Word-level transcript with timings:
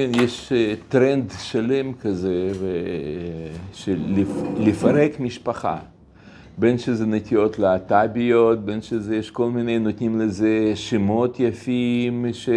כן, 0.00 0.10
יש 0.24 0.52
אה, 0.52 0.74
טרנד 0.88 1.32
שלם 1.38 1.92
כזה 1.92 2.52
של 3.72 3.98
לפרק 4.58 5.20
משפחה. 5.20 5.78
בין 6.58 6.78
שזה 6.78 7.06
נטיות 7.06 7.58
להט"ביות, 7.58 8.64
בין 8.64 8.82
שזה, 8.82 9.16
יש 9.16 9.30
כל 9.30 9.50
מיני, 9.50 9.78
נותנים 9.78 10.20
לזה 10.20 10.72
שמות 10.74 11.40
יפים 11.40 12.26
ש... 12.32 12.48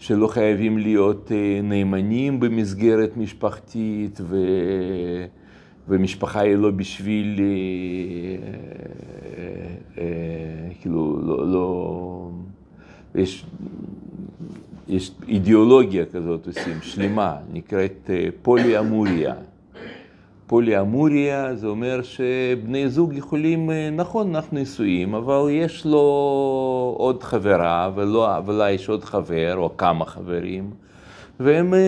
שלא 0.00 0.26
חייבים 0.26 0.78
להיות 0.78 1.32
אה, 1.32 1.60
נאמנים 1.62 2.40
במסגרת 2.40 3.16
משפחתית, 3.16 4.20
ו... 4.22 4.36
ומשפחה 5.88 6.40
היא 6.40 6.56
לא 6.56 6.70
בשביל, 6.70 7.40
אה, 9.98 10.04
כאילו, 10.80 11.20
לא, 11.22 11.52
לא, 11.52 12.30
יש 13.14 13.46
יש 14.88 15.10
אידיאולוגיה 15.28 16.04
כזאת 16.04 16.46
עושים, 16.46 16.78
שלמה, 16.82 17.36
נקראת 17.52 18.10
אה, 18.10 18.28
פוליאמוריה. 18.42 19.34
פוליאמוריה 20.46 21.54
זה 21.54 21.66
אומר 21.66 22.02
שבני 22.02 22.88
זוג 22.88 23.14
יכולים, 23.14 23.70
אה, 23.70 23.90
נכון, 23.90 24.34
אנחנו 24.34 24.58
נשואים, 24.58 25.14
אבל 25.14 25.50
יש 25.50 25.86
לו 25.86 26.94
עוד 26.98 27.22
חברה, 27.22 27.90
ולא, 27.94 28.28
ולה 28.46 28.70
יש 28.70 28.88
עוד 28.88 29.04
חבר, 29.04 29.54
או 29.56 29.76
כמה 29.76 30.04
חברים. 30.04 30.70
והם 31.40 31.74
אה, 31.74 31.78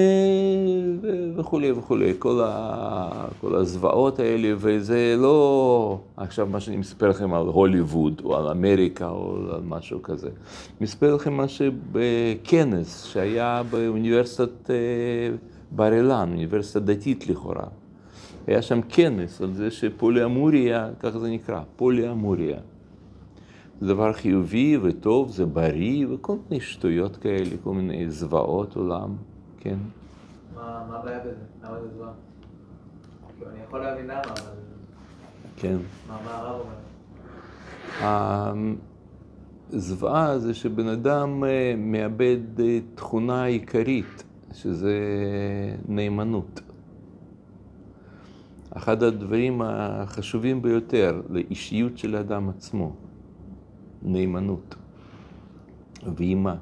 וכולי 1.36 1.72
וכולי, 1.72 2.12
כל, 2.18 2.40
ה, 2.44 3.10
כל 3.40 3.54
הזוועות 3.54 4.18
האלה, 4.18 4.54
וזה 4.56 5.14
לא 5.18 6.00
עכשיו 6.16 6.46
מה 6.46 6.60
שאני 6.60 6.76
מספר 6.76 7.08
לכם 7.08 7.34
על 7.34 7.46
הוליווד, 7.46 8.22
או 8.24 8.36
על 8.36 8.48
אמריקה, 8.48 9.08
או 9.08 9.36
על 9.54 9.60
משהו 9.64 10.02
כזה. 10.02 10.26
אני 10.26 10.80
מספר 10.80 11.14
לכם 11.14 11.32
מה 11.32 11.48
שבכנס 11.48 13.04
שהיה 13.04 13.62
באוניברסיטת 13.70 14.70
אה, 14.70 14.76
בר 15.70 15.92
אילן, 15.92 16.28
אוניברסיטה 16.32 16.80
דתית 16.80 17.28
לכאורה. 17.28 17.66
היה 18.46 18.62
שם 18.62 18.80
כנס 18.88 19.40
על 19.40 19.52
זה 19.52 19.70
שפוליאמוריה, 19.70 20.88
ככה 21.00 21.18
זה 21.18 21.28
נקרא, 21.28 21.60
פוליאמוריה. 21.76 22.58
זה 23.80 23.86
דבר 23.86 24.12
חיובי 24.12 24.76
וטוב, 24.82 25.30
זה 25.30 25.46
בריא, 25.46 26.06
וכל 26.10 26.36
מיני 26.50 26.60
שטויות 26.60 27.16
כאלה, 27.16 27.56
כל 27.64 27.74
מיני 27.74 28.10
זוועות 28.10 28.76
עולם. 28.76 29.16
כן. 29.60 29.78
מה 30.54 30.86
הבעיה 30.90 31.18
בזה? 31.18 31.34
למה 31.64 31.80
זה 31.80 31.88
זוועה? 31.88 32.12
אני 33.52 33.62
יכול 33.64 33.80
להבין 33.80 34.06
למה, 34.06 34.22
אבל... 34.22 34.52
כן. 35.56 35.76
מה 36.08 36.34
הרב 36.34 36.60
אומר? 36.60 36.74
הזוועה 39.72 40.38
זה 40.38 40.54
שבן 40.54 40.88
אדם 40.88 41.44
אה, 41.44 41.74
מאבד 41.76 42.60
אה, 42.60 42.78
תכונה 42.94 43.44
עיקרית, 43.44 44.24
שזה 44.52 44.96
נאמנות. 45.88 46.60
אחד 48.70 49.02
הדברים 49.02 49.62
החשובים 49.64 50.62
ביותר 50.62 51.22
לאישיות 51.30 51.98
של 51.98 52.14
האדם 52.14 52.48
עצמו, 52.48 52.92
נאמנות 54.02 54.74
ואימה. 56.16 56.56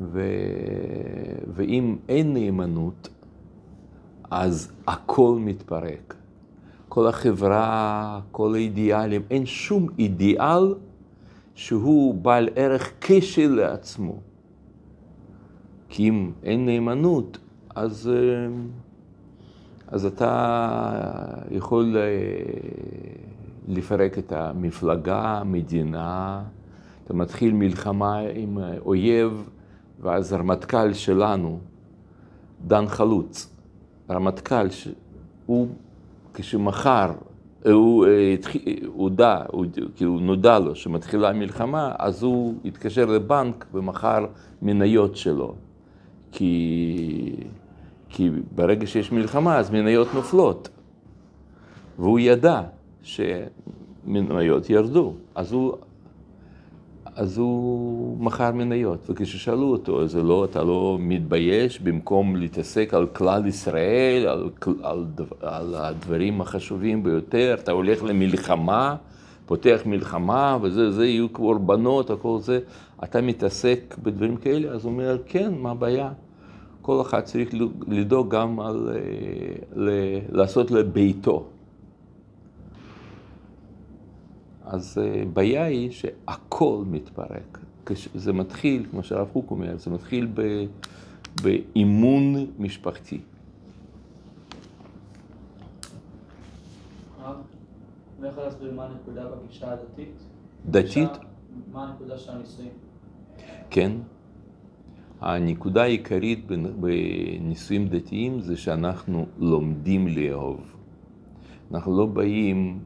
ו... 0.00 0.20
ואם 1.54 1.96
אין 2.08 2.34
נאמנות, 2.34 3.08
אז 4.30 4.72
הכל 4.86 5.36
מתפרק. 5.40 6.14
כל 6.88 7.06
החברה, 7.06 8.20
כל 8.30 8.54
האידיאלים, 8.54 9.22
אין 9.30 9.46
שום 9.46 9.88
אידיאל 9.98 10.74
שהוא 11.54 12.14
בעל 12.14 12.48
ערך 12.54 12.92
כשל 13.00 13.54
לעצמו. 13.54 14.20
כי 15.88 16.08
אם 16.08 16.30
אין 16.42 16.66
נאמנות, 16.66 17.38
אז, 17.74 18.10
אז 19.88 20.06
אתה 20.06 21.40
יכול 21.50 21.96
אה, 21.96 22.02
לפרק 23.68 24.18
את 24.18 24.32
המפלגה, 24.32 25.38
המדינה, 25.38 26.42
אתה 27.04 27.14
מתחיל 27.14 27.52
מלחמה 27.52 28.18
עם 28.34 28.58
אויב 28.86 29.48
ואז 30.04 30.32
הרמטכ"ל 30.32 30.92
שלנו, 30.92 31.58
דן 32.66 32.88
חלוץ, 32.88 33.52
הרמטכ"ל, 34.08 34.66
הוא 35.46 35.68
כשמחר, 36.34 37.12
הוא 37.64 38.06
הודע, 38.86 39.42
כאילו 39.96 40.20
נודע 40.20 40.58
לו 40.58 40.74
שמתחילה 40.74 41.30
המלחמה, 41.30 41.92
אז 41.98 42.22
הוא 42.22 42.54
התקשר 42.64 43.04
לבנק 43.06 43.66
ומכר 43.74 44.26
מניות 44.62 45.16
שלו. 45.16 45.54
כי, 46.32 47.36
כי 48.08 48.30
ברגע 48.54 48.86
שיש 48.86 49.12
מלחמה 49.12 49.58
אז 49.58 49.70
מניות 49.70 50.08
נופלות. 50.14 50.68
והוא 51.98 52.18
ידע 52.18 52.62
שמניות 53.02 54.70
ירדו, 54.70 55.14
אז 55.34 55.52
הוא 55.52 55.76
אז 57.16 57.38
הוא 57.38 58.16
מכר 58.20 58.52
מניות, 58.52 59.10
וכששאלו 59.10 59.66
אותו, 59.66 60.08
זה 60.08 60.22
לא, 60.22 60.44
אתה 60.44 60.62
לא 60.62 60.96
מתבייש 61.00 61.80
במקום 61.80 62.36
להתעסק 62.36 62.94
על 62.94 63.06
כלל 63.06 63.46
ישראל, 63.46 64.26
על, 64.26 64.50
על, 64.82 65.04
על 65.40 65.74
הדברים 65.74 66.40
החשובים 66.40 67.02
ביותר, 67.02 67.56
אתה 67.60 67.72
הולך 67.72 68.04
למלחמה, 68.04 68.96
פותח 69.46 69.80
מלחמה, 69.86 70.58
וזה, 70.62 70.90
זה 70.90 71.06
יהיו 71.06 71.28
קורבנות, 71.28 72.10
הכל 72.10 72.38
זה, 72.40 72.60
אתה 73.04 73.20
מתעסק 73.20 73.96
בדברים 74.02 74.36
כאלה, 74.36 74.68
אז 74.68 74.84
הוא 74.84 74.92
אומר, 74.92 75.18
כן, 75.26 75.52
מה 75.58 75.70
הבעיה? 75.70 76.10
כל 76.82 77.00
אחד 77.00 77.20
צריך 77.20 77.48
לדאוג 77.88 78.34
גם 78.34 78.60
על, 78.60 78.88
אה, 78.94 79.00
ל, 79.76 79.90
לעשות 80.32 80.70
לביתו. 80.70 81.44
אז 84.64 84.98
אה, 84.98 85.24
בעיה 85.32 85.64
היא 85.64 85.90
שהכל 85.90 86.82
מתפרק. 86.86 87.58
זה 88.14 88.32
מתחיל, 88.32 88.86
כמו 88.90 89.02
שהרב 89.02 89.28
קוק 89.32 89.50
אומר, 89.50 89.76
זה 89.76 89.90
מתחיל 89.90 90.28
ב, 90.34 90.64
באימון 91.42 92.46
משפחתי. 92.58 93.20
אני 98.20 98.28
יכול 98.28 98.44
להסביר 98.44 98.72
מה 98.74 98.86
הנקודה 98.86 99.24
בגישה 99.28 99.72
הדתית? 99.72 100.22
דתית? 100.70 101.10
מה 101.72 101.88
הנקודה 101.88 102.18
של 102.18 102.32
הנישואים? 102.32 102.70
כן. 103.70 103.92
הנקודה 105.20 105.82
העיקרית 105.82 106.46
בנישואים 106.80 107.88
דתיים 107.88 108.40
זה 108.40 108.56
שאנחנו 108.56 109.26
לומדים 109.38 110.08
לאהוב. 110.08 110.76
אנחנו 111.74 111.98
לא 111.98 112.06
באים 112.06 112.78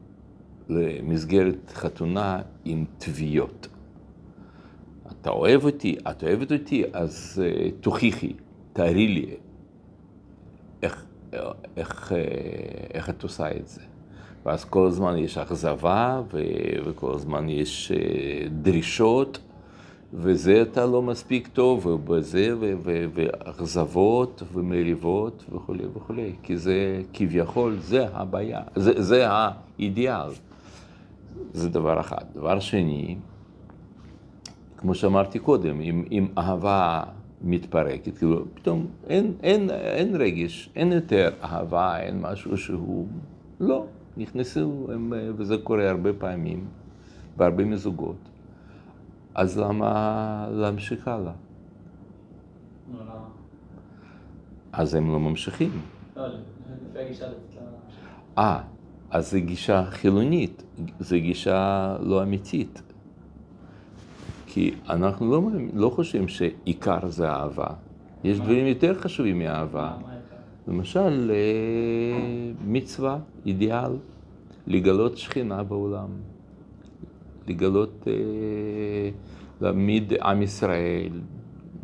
למסגרת 0.69 1.71
חתונה 1.73 2.41
עם 2.65 2.85
תביעות. 2.97 3.67
אתה 5.21 5.29
אוהב 5.29 5.65
אותי, 5.65 5.95
את 6.11 6.23
אוהבת 6.23 6.51
אותי, 6.51 6.83
אז 6.93 7.43
uh, 7.43 7.71
תוכיחי, 7.81 8.33
תארי 8.73 9.07
לי 9.07 9.25
איך, 10.83 11.05
איך, 11.77 12.11
uh, 12.11 12.15
איך 12.93 13.09
את 13.09 13.23
עושה 13.23 13.51
את 13.51 13.67
זה. 13.67 13.81
ואז 14.45 14.65
כל 14.65 14.87
הזמן 14.87 15.17
יש 15.17 15.37
אכזבה, 15.37 16.21
ו, 16.33 16.41
וכל 16.85 17.13
הזמן 17.13 17.49
יש 17.49 17.91
uh, 17.91 18.49
דרישות, 18.49 19.39
וזה 20.13 20.61
אתה 20.61 20.85
לא 20.85 21.01
מספיק 21.01 21.47
טוב, 21.47 21.85
ובזה, 21.85 22.55
ואכזבות, 23.13 24.43
ומריבות, 24.53 25.45
וכולי 25.51 25.83
וכולי. 25.93 26.33
כי 26.43 26.57
זה 26.57 27.01
כביכול, 27.13 27.77
זה 27.79 28.07
הבעיה, 28.13 28.61
זה, 28.75 29.01
זה 29.01 29.27
האידיאל. 29.29 30.29
זה 31.53 31.69
דבר 31.69 31.99
אחד. 31.99 32.23
דבר 32.35 32.59
שני, 32.59 33.17
כמו 34.77 34.95
שאמרתי 34.95 35.39
קודם, 35.39 35.81
אם, 35.81 36.05
אם 36.11 36.27
אהבה 36.37 37.03
מתפרקת, 37.41 38.17
כאילו 38.17 38.45
פתאום 38.53 38.87
אין, 39.07 39.33
אין, 39.43 39.69
אין 39.69 40.15
רגש, 40.15 40.69
אין 40.75 40.91
יותר 40.91 41.29
אהבה, 41.43 41.99
אין 41.99 42.21
משהו 42.21 42.57
שהוא... 42.57 43.07
לא, 43.59 43.85
נכנסו, 44.17 44.87
הם, 44.93 45.13
וזה 45.35 45.57
קורה 45.63 45.89
הרבה 45.89 46.13
פעמים, 46.13 46.67
בהרבה 47.37 47.65
מזוגות. 47.65 48.29
אז 49.35 49.57
למה 49.57 50.47
להמשיך 50.51 51.07
הלאה? 51.07 51.31
לא, 52.93 52.99
לא. 53.05 53.13
אז 54.71 54.95
הם 54.95 55.11
לא 55.11 55.19
ממשיכים. 55.19 55.71
לא. 56.15 56.27
אה, 58.37 58.61
אז 59.11 59.31
זו 59.31 59.37
גישה 59.45 59.85
חילונית, 59.89 60.63
זו 60.99 61.15
גישה 61.19 61.95
לא 62.01 62.23
אמיתית. 62.23 62.81
כי 64.45 64.73
אנחנו 64.89 65.31
לא, 65.31 65.41
לא 65.73 65.89
חושבים 65.89 66.27
שעיקר 66.27 67.07
זה 67.07 67.29
אהבה. 67.29 67.67
יש 68.23 68.39
דברים 68.39 68.67
יותר 68.67 68.99
חשובים 68.99 69.39
מאהבה. 69.39 69.97
למשל, 70.67 71.31
אה, 71.33 72.51
מצווה, 72.67 73.19
אידיאל, 73.45 73.91
לגלות 74.67 75.17
שכינה 75.17 75.63
בעולם. 75.63 76.07
לגלות, 77.47 78.07
אה, 78.07 78.13
להעמיד 79.61 80.13
עם 80.21 80.41
ישראל 80.41 81.21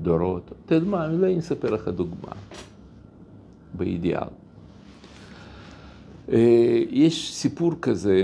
דורות. 0.02 0.52
אתה 0.66 0.76
יודע 0.76 0.90
מה, 0.90 1.12
אולי 1.12 1.32
אני 1.32 1.40
אספר 1.40 1.70
לך 1.70 1.88
דוגמה, 1.88 2.32
באידיאל. 3.74 4.28
אה, 6.34 6.84
יש 6.90 7.34
סיפור 7.34 7.72
כזה, 7.82 8.24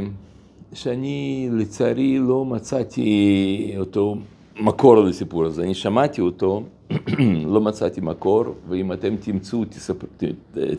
שאני 0.73 1.49
לצערי 1.51 2.19
לא 2.19 2.45
מצאתי 2.45 3.73
אותו 3.77 4.15
מקור 4.59 4.95
לסיפור 4.95 5.45
הזה. 5.45 5.63
אני 5.63 5.73
שמעתי 5.73 6.21
אותו, 6.21 6.63
לא 7.53 7.61
מצאתי 7.61 8.01
מקור, 8.01 8.43
ואם 8.69 8.93
אתם 8.93 9.15
תמצאו, 9.15 9.65
תספר, 9.65 10.07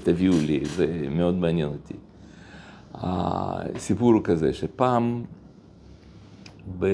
תביאו 0.05 0.33
לי, 0.47 0.61
זה 0.65 1.07
מאוד 1.11 1.35
מעניין 1.35 1.69
אותי. 1.69 1.95
הסיפור 2.95 4.13
הוא 4.13 4.21
כזה, 4.25 4.53
שפעם, 4.53 5.23
ב... 6.79 6.87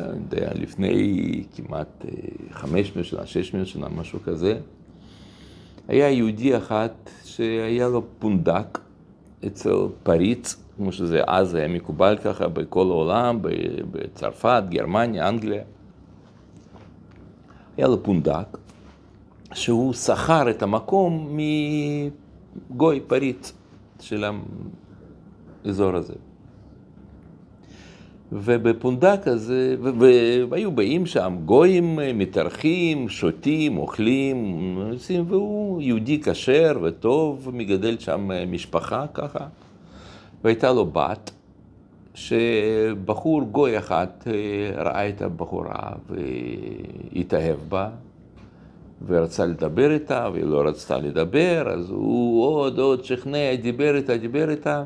אני 0.00 0.18
יודע, 0.18 0.50
לפני 0.54 1.44
כמעט 1.56 2.04
500 2.50 3.04
שנה, 3.04 3.26
600 3.26 3.66
שנה, 3.66 3.88
משהו 3.88 4.18
כזה, 4.24 4.58
היה 5.88 6.10
יהודי 6.10 6.56
אחת 6.56 7.10
שהיה 7.24 7.88
לו 7.88 8.02
פונדק 8.18 8.78
אצל 9.46 9.74
פריץ, 10.02 10.56
כמו 10.76 10.92
שזה 10.92 11.20
אז 11.26 11.54
היה 11.54 11.68
מקובל 11.68 12.16
ככה 12.24 12.48
בכל 12.48 12.86
העולם, 12.86 13.38
בצרפת, 13.90 14.62
גרמניה, 14.68 15.28
אנגליה. 15.28 15.62
היה 17.76 17.88
לו 17.88 18.02
פונדק, 18.02 18.58
שהוא 19.54 19.92
שכר 19.92 20.50
את 20.50 20.62
המקום 20.62 21.38
מגוי 22.70 23.00
פריץ 23.00 23.52
של 24.00 24.24
האזור 25.64 25.96
הזה. 25.96 26.14
ובפונדק 28.32 29.20
הזה, 29.26 29.76
והיו 30.48 30.72
באים 30.72 31.06
שם 31.06 31.36
גויים, 31.44 31.98
מתארחים, 32.14 33.08
שותים, 33.08 33.78
אוכלים, 33.78 34.78
והוא 35.26 35.82
יהודי 35.82 36.20
כשר 36.22 36.78
וטוב, 36.82 37.50
מגדל 37.52 37.98
שם 37.98 38.30
משפחה 38.46 39.06
ככה. 39.14 39.46
והייתה 40.44 40.72
לו 40.72 40.86
בת, 40.86 41.30
שבחור 42.14 43.42
גוי 43.42 43.78
אחד 43.78 44.06
ראה 44.76 45.08
את 45.08 45.22
הבחורה 45.22 45.92
והתאהב 47.12 47.58
בה, 47.68 47.88
ורצה 49.06 49.46
לדבר 49.46 49.90
איתה, 49.90 50.28
והיא 50.32 50.44
לא 50.44 50.62
רצתה 50.68 50.98
לדבר, 50.98 51.68
אז 51.72 51.90
הוא 51.90 52.44
עוד 52.44 52.78
עוד 52.78 53.04
שכנע, 53.04 53.54
דיבר 53.62 53.96
איתה, 53.96 54.16
דיבר 54.16 54.50
איתה. 54.50 54.84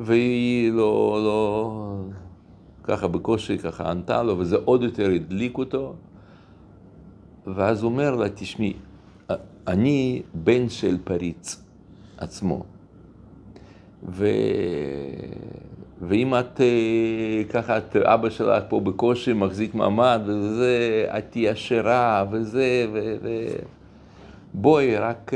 והיא 0.00 0.72
לא, 0.72 1.20
לא, 1.24 1.96
ככה 2.84 3.08
בקושי 3.08 3.58
ככה 3.58 3.90
ענתה 3.90 4.22
לו, 4.22 4.38
וזה 4.38 4.56
עוד 4.64 4.82
יותר 4.82 5.10
הדליק 5.10 5.58
אותו. 5.58 5.94
ואז 7.46 7.82
הוא 7.82 7.90
אומר 7.90 8.16
לה, 8.16 8.28
תשמעי, 8.28 8.72
אני 9.66 10.22
בן 10.34 10.68
של 10.68 10.98
פריץ 11.04 11.62
עצמו. 12.18 12.64
ו... 14.08 14.26
ואם 16.02 16.34
את 16.34 16.60
ככה, 17.48 17.78
את 17.78 17.96
אבא 17.96 18.30
שלך 18.30 18.62
פה 18.68 18.80
בקושי 18.80 19.32
מחזיק 19.32 19.74
מעמד, 19.74 20.20
וזה, 20.26 21.06
את 21.18 21.24
תהיי 21.30 21.48
עשירה, 21.48 22.24
וזה, 22.30 22.86
ו... 22.92 23.16
ו... 23.22 23.28
בואי, 24.54 24.96
רק 24.96 25.32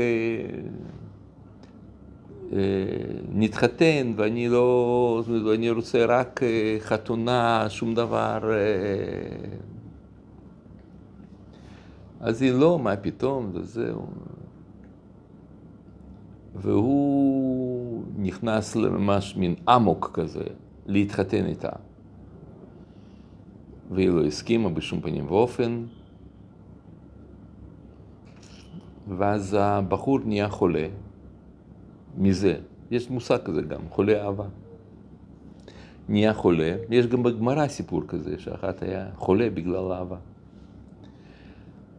נתחתן, 3.33 4.13
ואני 4.15 4.49
לא, 4.49 5.23
אני 5.53 5.69
רוצה 5.69 6.05
רק 6.05 6.41
חתונה, 6.79 7.65
שום 7.69 7.95
דבר. 7.95 8.39
אז 12.19 12.41
היא 12.41 12.51
לא, 12.51 12.79
מה 12.79 12.95
פתאום, 12.95 13.49
וזהו. 13.53 14.05
והוא 16.55 18.03
נכנס 18.17 18.75
לממש 18.75 19.35
מין 19.37 19.55
אמוק 19.75 20.09
כזה, 20.13 20.43
להתחתן 20.85 21.45
איתה. 21.45 21.69
והיא 23.91 24.09
לא 24.09 24.25
הסכימה 24.25 24.69
בשום 24.69 25.01
פנים 25.01 25.25
ואופן. 25.27 25.83
ואז 29.17 29.57
הבחור 29.59 30.19
נהיה 30.25 30.49
חולה 30.49 30.87
מזה. 32.17 32.55
יש 32.91 33.09
מושג 33.09 33.37
כזה 33.45 33.61
גם, 33.61 33.79
חולה 33.89 34.25
אהבה. 34.25 34.45
נהיה 36.09 36.33
חולה, 36.33 36.75
יש 36.89 37.07
גם 37.07 37.23
בגמרא 37.23 37.67
סיפור 37.67 38.01
כזה, 38.07 38.35
שאחת 38.37 38.83
היה 38.83 39.07
חולה 39.15 39.49
בגלל 39.49 39.91
אהבה. 39.91 40.17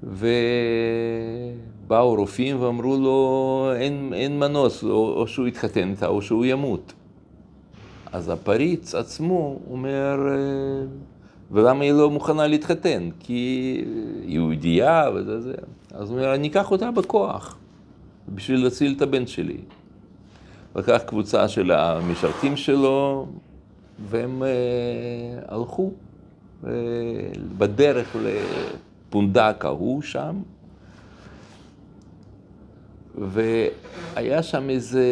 ובאו 0.03 2.15
רופאים 2.15 2.63
ואמרו 2.63 2.97
לו, 2.97 3.71
אין, 3.77 4.13
אין 4.15 4.39
מנוס, 4.39 4.85
או, 4.85 5.21
או 5.21 5.27
שהוא 5.27 5.47
יתחתן 5.47 5.91
איתה 5.91 6.07
או 6.07 6.23
שהוא 6.23 6.45
ימות. 6.45 6.93
אז 8.13 8.29
הפריץ 8.29 8.95
עצמו 8.95 9.59
אומר, 9.71 10.17
ולמה 11.51 11.85
היא 11.85 11.93
לא 11.93 12.11
מוכנה 12.11 12.47
להתחתן? 12.47 13.09
כי 13.21 13.85
יהודייה 14.25 15.11
וזה 15.15 15.41
זה. 15.41 15.55
אז 15.95 16.11
הוא 16.11 16.19
אומר, 16.19 16.35
אני 16.35 16.49
אקח 16.49 16.71
אותה 16.71 16.91
בכוח, 16.91 17.59
בשביל 18.35 18.65
להציל 18.65 18.95
את 18.97 19.03
הבן 19.03 19.27
שלי. 19.27 19.59
לקח 20.77 21.03
קבוצה 21.07 21.49
של 21.49 21.71
המשרתים 21.71 22.57
שלו, 22.57 23.27
והם 24.09 24.43
uh, 24.43 25.55
הלכו 25.55 25.91
uh, 26.63 26.67
בדרך 27.59 28.17
לפונדק 28.23 29.65
ההוא 29.65 30.03
שם, 30.03 30.37
והיה 33.19 34.43
שם 34.43 34.71
איזה, 34.71 35.05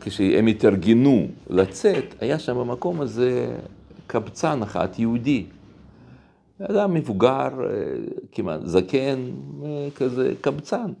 כשהם 0.00 0.46
התארגנו 0.46 1.26
לצאת, 1.50 2.14
היה 2.20 2.38
שם 2.38 2.56
במקום 2.56 3.00
הזה 3.00 3.56
קבצן 4.06 4.62
אחת, 4.62 4.98
יהודי. 4.98 5.46
אדם 6.62 6.94
מבוגר, 6.94 7.48
כמעט 8.32 8.60
זקן, 8.64 9.18
כזה 9.96 10.32
קבצן. 10.40 10.92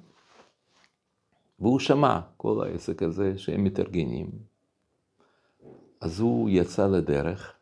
והוא 1.60 1.78
שמע 1.78 2.20
כל 2.36 2.66
העסק 2.66 3.02
הזה 3.02 3.38
שהם 3.38 3.64
מתארגנים. 3.64 4.30
אז 6.00 6.20
הוא 6.20 6.50
יצא 6.50 6.86
לדרך 6.86 7.52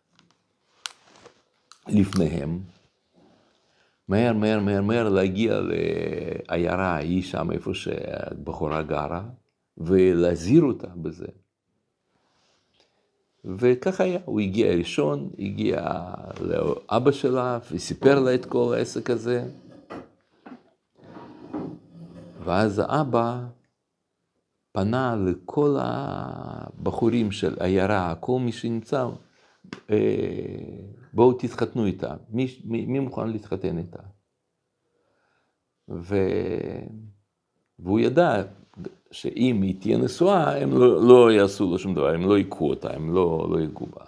לפניהם, 1.89 2.61
מהר, 4.09 4.33
מהר, 4.33 4.61
מהר, 4.61 4.83
מהר 4.83 5.09
להגיע 5.09 5.61
לעיירה 5.61 6.87
ההיא 6.87 7.23
שם, 7.23 7.53
איפה 7.53 7.75
שהבחורה 7.75 8.83
גרה, 8.83 9.23
ולהזהיר 9.79 10.63
אותה 10.63 10.89
בזה. 10.97 11.27
וככה 13.45 14.05
היה, 14.05 14.19
הוא 14.25 14.41
הגיע 14.41 14.73
ראשון, 14.73 15.31
הגיע 15.39 16.01
לאבא 16.41 17.13
שלה 17.13 17.59
וסיפר 17.73 18.21
לה 18.21 18.35
את 18.35 18.45
כל 18.45 18.75
העסק 18.77 19.11
הזה. 19.11 19.45
ואז 22.45 22.79
האבא 22.79 23.45
פנה 24.77 25.17
לכל 25.17 25.77
הבחורים 25.79 27.33
של 27.33 27.57
עיירה, 27.61 28.15
כל 28.21 28.39
מי 28.41 28.53
שנמצא, 28.53 29.07
אה, 29.91 29.97
בואו 31.13 31.33
תתחתנו 31.33 31.87
איתה, 31.87 32.15
מי, 32.31 32.47
מי, 32.65 32.87
מי 32.87 32.99
מוכן 32.99 33.29
להתחתן 33.29 33.79
איתה? 33.79 34.03
ו... 35.89 36.17
והוא 37.79 38.01
ידע 38.01 38.43
שאם 39.11 39.63
היא 39.63 39.81
תהיה 39.81 39.99
נשואה, 39.99 40.63
הם 40.63 40.73
לא, 40.73 41.09
לא 41.09 41.33
יעשו 41.33 41.71
לו 41.71 41.79
שום 41.79 41.95
דבר, 41.95 42.09
הם 42.09 42.29
לא 42.29 42.39
יקחו 42.39 42.71
אותה, 42.71 42.95
הם 42.95 43.15
לא, 43.15 43.47
לא 43.51 43.61
ייגעו 43.61 43.87
בה. 43.87 44.05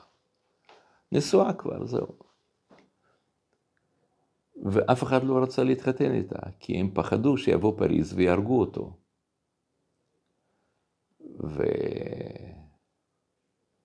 נשואה 1.13 1.53
כבר, 1.53 1.87
זהו. 1.87 2.09
ואף 4.65 5.03
אחד 5.03 5.25
לא 5.25 5.43
רצה 5.43 5.65
להתחתן 5.65 6.15
איתה, 6.15 6.39
כי 6.61 6.77
הם 6.77 6.91
פחדו 6.95 7.37
שיבוא 7.37 7.79
פריז 7.79 8.13
ויהרגו 8.17 8.61
אותו. 8.61 8.97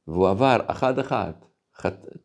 והוא 0.08 0.30
עבר 0.30 0.58
אחד-אחד. 0.68 1.34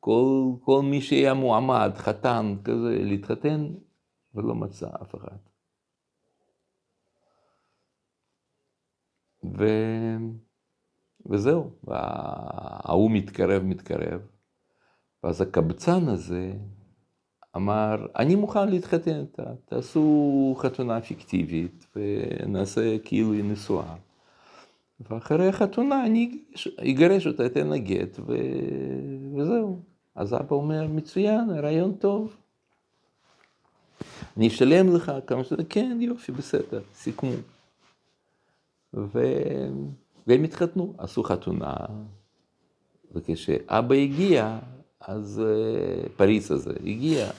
כל, 0.01 0.53
כל 0.61 0.83
מי 0.83 1.01
שהיה 1.01 1.35
מועמד, 1.35 1.93
חתן 1.97 2.55
כזה, 2.65 2.99
להתחתן, 3.01 3.67
ולא 4.35 4.55
מצא 4.55 4.89
אף 5.03 5.15
אחד. 5.15 5.37
ו... 9.59 9.65
וזהו, 11.27 11.71
ההוא 11.87 13.11
מתקרב, 13.11 13.63
מתקרב, 13.63 14.21
ואז 15.23 15.41
הקבצן 15.41 16.09
הזה 16.09 16.53
אמר, 17.57 18.07
אני 18.19 18.35
מוכן 18.35 18.69
להתחתן 18.69 19.21
איתה, 19.21 19.55
תעשו 19.65 20.55
חתונה 20.59 21.01
פיקטיבית 21.01 21.87
ונעשה 21.97 22.99
כאילו 23.05 23.33
היא 23.33 23.45
נשואה. 23.45 23.95
ואחרי 25.01 25.49
החתונה 25.49 26.07
אני 26.07 26.39
אגרש 26.91 27.27
אותה, 27.27 27.47
אתן 27.47 27.67
לה 27.67 27.79
גט, 27.79 28.19
ו... 28.27 28.37
וזהו. 29.37 29.81
אז 30.15 30.35
אבא 30.35 30.55
אומר, 30.55 30.87
מצוין, 30.87 31.51
רעיון 31.51 31.95
טוב. 31.95 32.37
אני 34.37 34.49
אשלם 34.49 34.97
לך 34.97 35.13
כמה 35.27 35.45
שזה, 35.45 35.65
כן, 35.69 35.99
יופי, 36.01 36.33
בסדר, 36.33 36.81
סיכמו. 36.95 37.33
ו... 38.95 39.19
והם 40.27 40.45
התחתנו, 40.45 40.95
עשו 40.99 41.23
חתונה, 41.23 41.75
וכשאבא 43.15 43.95
הגיע, 43.95 44.59
אז 45.01 45.43
אה, 45.45 46.09
פריס 46.17 46.51
הזה 46.51 46.73
הגיע. 46.87 47.31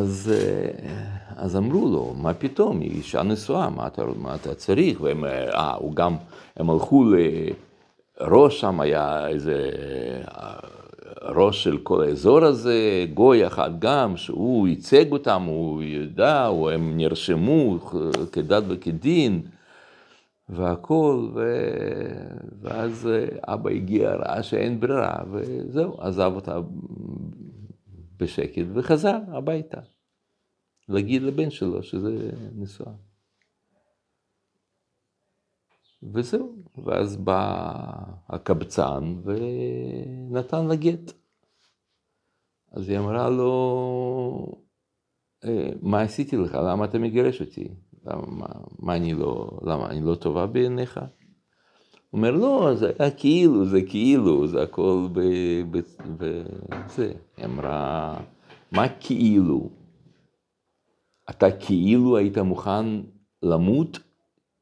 אז, 0.00 0.32
אה, 0.34 1.04
אז 1.36 1.56
אמרו 1.56 1.88
לו, 1.88 2.14
מה 2.16 2.34
פתאום, 2.34 2.80
היא 2.80 2.90
אישה 2.90 3.22
נשואה, 3.22 3.70
מה 3.70 3.86
אתה, 3.86 4.04
מה 4.16 4.34
אתה 4.34 4.54
צריך? 4.54 5.00
והם, 5.00 5.24
אה, 5.24 5.74
הוא 5.74 5.94
גם, 5.94 6.16
הם 6.56 6.70
הלכו 6.70 7.04
לראש 8.20 8.60
שם, 8.60 8.80
היה 8.80 9.28
איזה 9.28 9.70
אה, 10.34 10.54
ראש 11.22 11.64
של 11.64 11.78
כל 11.78 12.02
האזור 12.02 12.44
הזה, 12.44 13.06
גוי 13.14 13.46
אחד 13.46 13.70
גם, 13.78 14.16
שהוא 14.16 14.68
ייצג 14.68 15.12
אותם, 15.12 15.42
הוא 15.42 15.82
ידע, 15.82 16.46
או 16.46 16.70
הם 16.70 16.96
נרשמו 16.96 17.78
כדת 18.32 18.62
וכדין. 18.68 19.42
והכל, 20.48 21.28
ו... 21.34 21.40
ואז 22.62 23.08
אבא 23.48 23.70
הגיע, 23.70 24.14
ראה 24.14 24.42
שאין 24.42 24.80
ברירה, 24.80 25.14
וזהו, 25.30 25.94
עזב 26.00 26.32
אותה 26.34 26.58
בשקט 28.20 28.66
וחזר 28.74 29.18
הביתה. 29.32 29.80
להגיד 30.88 31.22
לבן 31.22 31.50
שלו 31.50 31.82
שזה 31.82 32.30
נשואה. 32.54 32.92
וזהו, 36.14 36.62
ואז 36.84 37.16
בא 37.16 37.72
הקבצן 38.28 39.14
ונתן 39.24 40.66
לה 40.66 40.74
גט. 40.74 41.12
אז 42.72 42.88
היא 42.88 42.98
אמרה 42.98 43.30
לו, 43.30 44.62
"אה, 45.44 45.70
מה 45.82 46.00
עשיתי 46.02 46.36
לך? 46.36 46.54
למה 46.54 46.84
אתה 46.84 46.98
מגרש 46.98 47.40
אותי? 47.40 47.68
למה, 48.04 48.26
מה, 48.78 48.96
אני 48.96 49.14
לא, 49.14 49.58
למה, 49.62 49.90
אני 49.90 50.00
לא 50.00 50.14
טובה 50.14 50.46
בעיניך? 50.46 51.00
אומר, 52.12 52.30
לא, 52.30 52.74
זה 52.74 52.92
היה 52.98 53.10
כאילו, 53.10 53.64
זה 53.64 53.82
כאילו, 53.88 54.46
זה 54.46 54.62
הכל 54.62 55.08
ב... 55.12 55.20
ב, 55.70 55.80
ב 56.16 56.42
זה. 56.88 57.12
היא 57.36 57.44
אמרה, 57.44 58.20
מה 58.72 58.88
כאילו? 59.00 59.70
אתה 61.30 61.46
כאילו 61.66 62.16
היית 62.16 62.38
מוכן 62.38 62.86
למות 63.42 63.98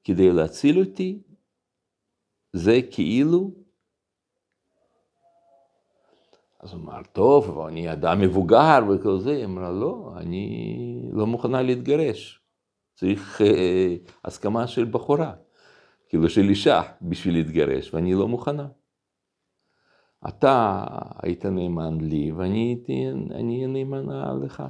כדי 0.05 0.33
להציל 0.33 0.81
אותי? 0.81 1.23
זה 2.52 2.81
כאילו? 2.90 3.50
אז 6.61 6.73
הוא 6.73 6.81
אמר, 6.81 7.02
טוב, 7.12 7.50
אבל 7.50 7.71
אני 7.71 7.93
אדם 7.93 8.21
מבוגר 8.21 8.78
וכל 8.88 9.19
זה. 9.19 9.31
היא 9.31 9.45
אמרה, 9.45 9.73
לא, 9.73 10.12
אני 10.17 11.11
לא 11.12 11.26
מוכנה 11.26 11.62
להתגרש. 11.62 12.40
צריך 12.95 13.43
אה, 13.43 13.97
הסכמה 14.25 14.67
של 14.67 14.85
בחורה, 14.85 15.33
כאילו 16.09 16.31
של 16.31 16.49
אישה, 16.49 16.83
בשביל 17.03 17.35
להתגרש, 17.35 17.95
ואני 17.95 18.15
לא 18.15 18.29
מוכנה. 18.29 18.69
אתה 20.29 20.85
היית 21.23 21.47
נאמן 21.47 22.00
לי, 22.00 22.33
ואני 22.33 22.85
אהיה 23.35 23.67
נאמנה 23.67 24.33
לך. 24.45 24.62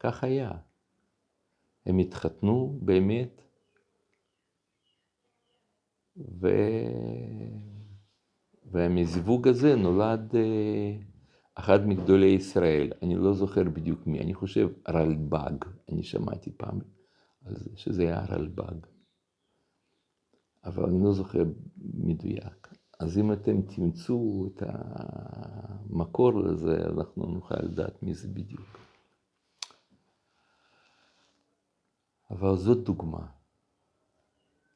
וכך 0.00 0.24
היה. 0.24 0.50
הם 1.86 1.98
התחתנו 1.98 2.78
באמת, 2.82 3.42
ו... 6.16 6.48
ומזיווג 8.72 9.48
הזה 9.48 9.76
נולד 9.76 10.36
אה, 10.36 10.96
אחד 11.54 11.86
מגדולי 11.86 12.26
ישראל, 12.26 12.92
אני 13.02 13.14
לא 13.14 13.32
זוכר 13.32 13.62
בדיוק 13.64 14.06
מי, 14.06 14.20
אני 14.20 14.34
חושב 14.34 14.68
רלב"ג, 14.88 15.64
אני 15.92 16.02
שמעתי 16.02 16.52
פעם 16.56 16.78
על 17.44 17.56
זה, 17.56 17.70
שזה 17.76 18.02
היה 18.02 18.24
רלב"ג, 18.24 18.86
אבל 20.64 20.84
אני 20.84 21.04
לא 21.04 21.12
זוכר 21.12 21.42
מדויק. 21.94 22.74
אז 23.00 23.18
אם 23.18 23.32
אתם 23.32 23.62
תמצאו 23.62 24.46
את 24.46 24.62
המקור 24.66 26.32
לזה, 26.32 26.76
אנחנו 26.76 27.26
נוכל 27.26 27.62
לדעת 27.62 28.02
מי 28.02 28.14
זה 28.14 28.28
בדיוק. 28.28 28.78
אבל 32.30 32.56
זאת 32.56 32.84
דוגמה 32.84 33.26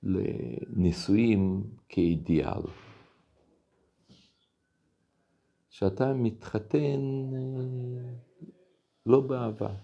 לנישואים 0.03 1.71
כאידיאל. 1.89 2.63
שאתה 5.71 6.15
מתחתן 6.15 7.01
לא 9.07 9.21
באהבה. 9.21 9.75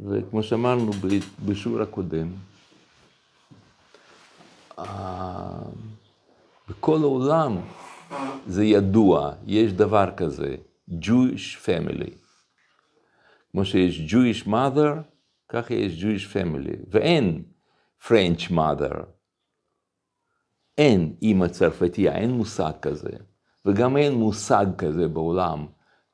וכמו 0.00 0.42
שאמרנו 0.42 0.90
בשיעור 1.46 1.82
הקודם, 1.82 2.28
בכל 6.68 6.98
העולם 7.02 7.56
זה 8.46 8.64
ידוע, 8.64 9.32
יש 9.46 9.72
דבר 9.72 10.10
כזה, 10.16 10.56
Jewish 10.90 11.64
family. 11.64 12.10
כמו 13.52 13.64
שיש 13.64 14.14
Jewish 14.14 14.46
mother, 14.46 15.02
ככה 15.48 15.74
יש 15.74 16.04
Jewish 16.04 16.32
family, 16.32 16.76
ואין 16.90 17.44
French 18.02 18.50
mother. 18.50 18.96
אין 20.78 21.16
אימא 21.22 21.48
צרפתייה, 21.48 22.16
אין 22.16 22.30
מושג 22.30 22.72
כזה. 22.82 23.10
וגם 23.64 23.96
אין 23.96 24.14
מושג 24.14 24.66
כזה 24.78 25.08
בעולם, 25.08 25.66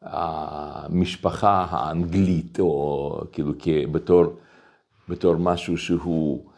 המשפחה 0.03 1.67
האנגלית, 1.71 2.61
או 2.61 3.21
כאילו 3.33 3.53
בתור, 3.93 4.25
בתור 5.09 5.37
משהו 5.37 5.79
שהוא 5.79 6.51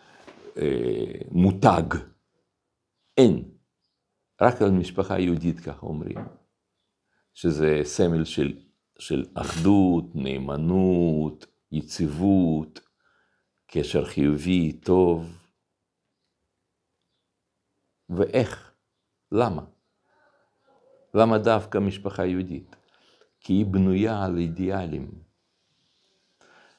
אה, 0.56 1.14
מותג. 1.30 1.94
אין. 3.16 3.44
רק 4.40 4.62
על 4.62 4.70
משפחה 4.70 5.18
יהודית 5.18 5.60
ככה 5.60 5.86
אומרים, 5.86 6.16
שזה 7.34 7.80
סמל 7.84 8.24
של, 8.24 8.52
של 8.98 9.24
אחדות, 9.34 10.04
נאמנות, 10.14 11.46
יציבות, 11.72 12.80
קשר 13.66 14.04
חיובי, 14.04 14.72
טוב. 14.72 15.38
ואיך? 18.08 18.72
למה? 19.32 19.62
למה 21.14 21.38
דווקא 21.38 21.78
משפחה 21.78 22.26
יהודית? 22.26 22.76
כי 23.44 23.52
היא 23.52 23.66
בנויה 23.66 24.24
על 24.24 24.38
אידיאלים, 24.38 25.10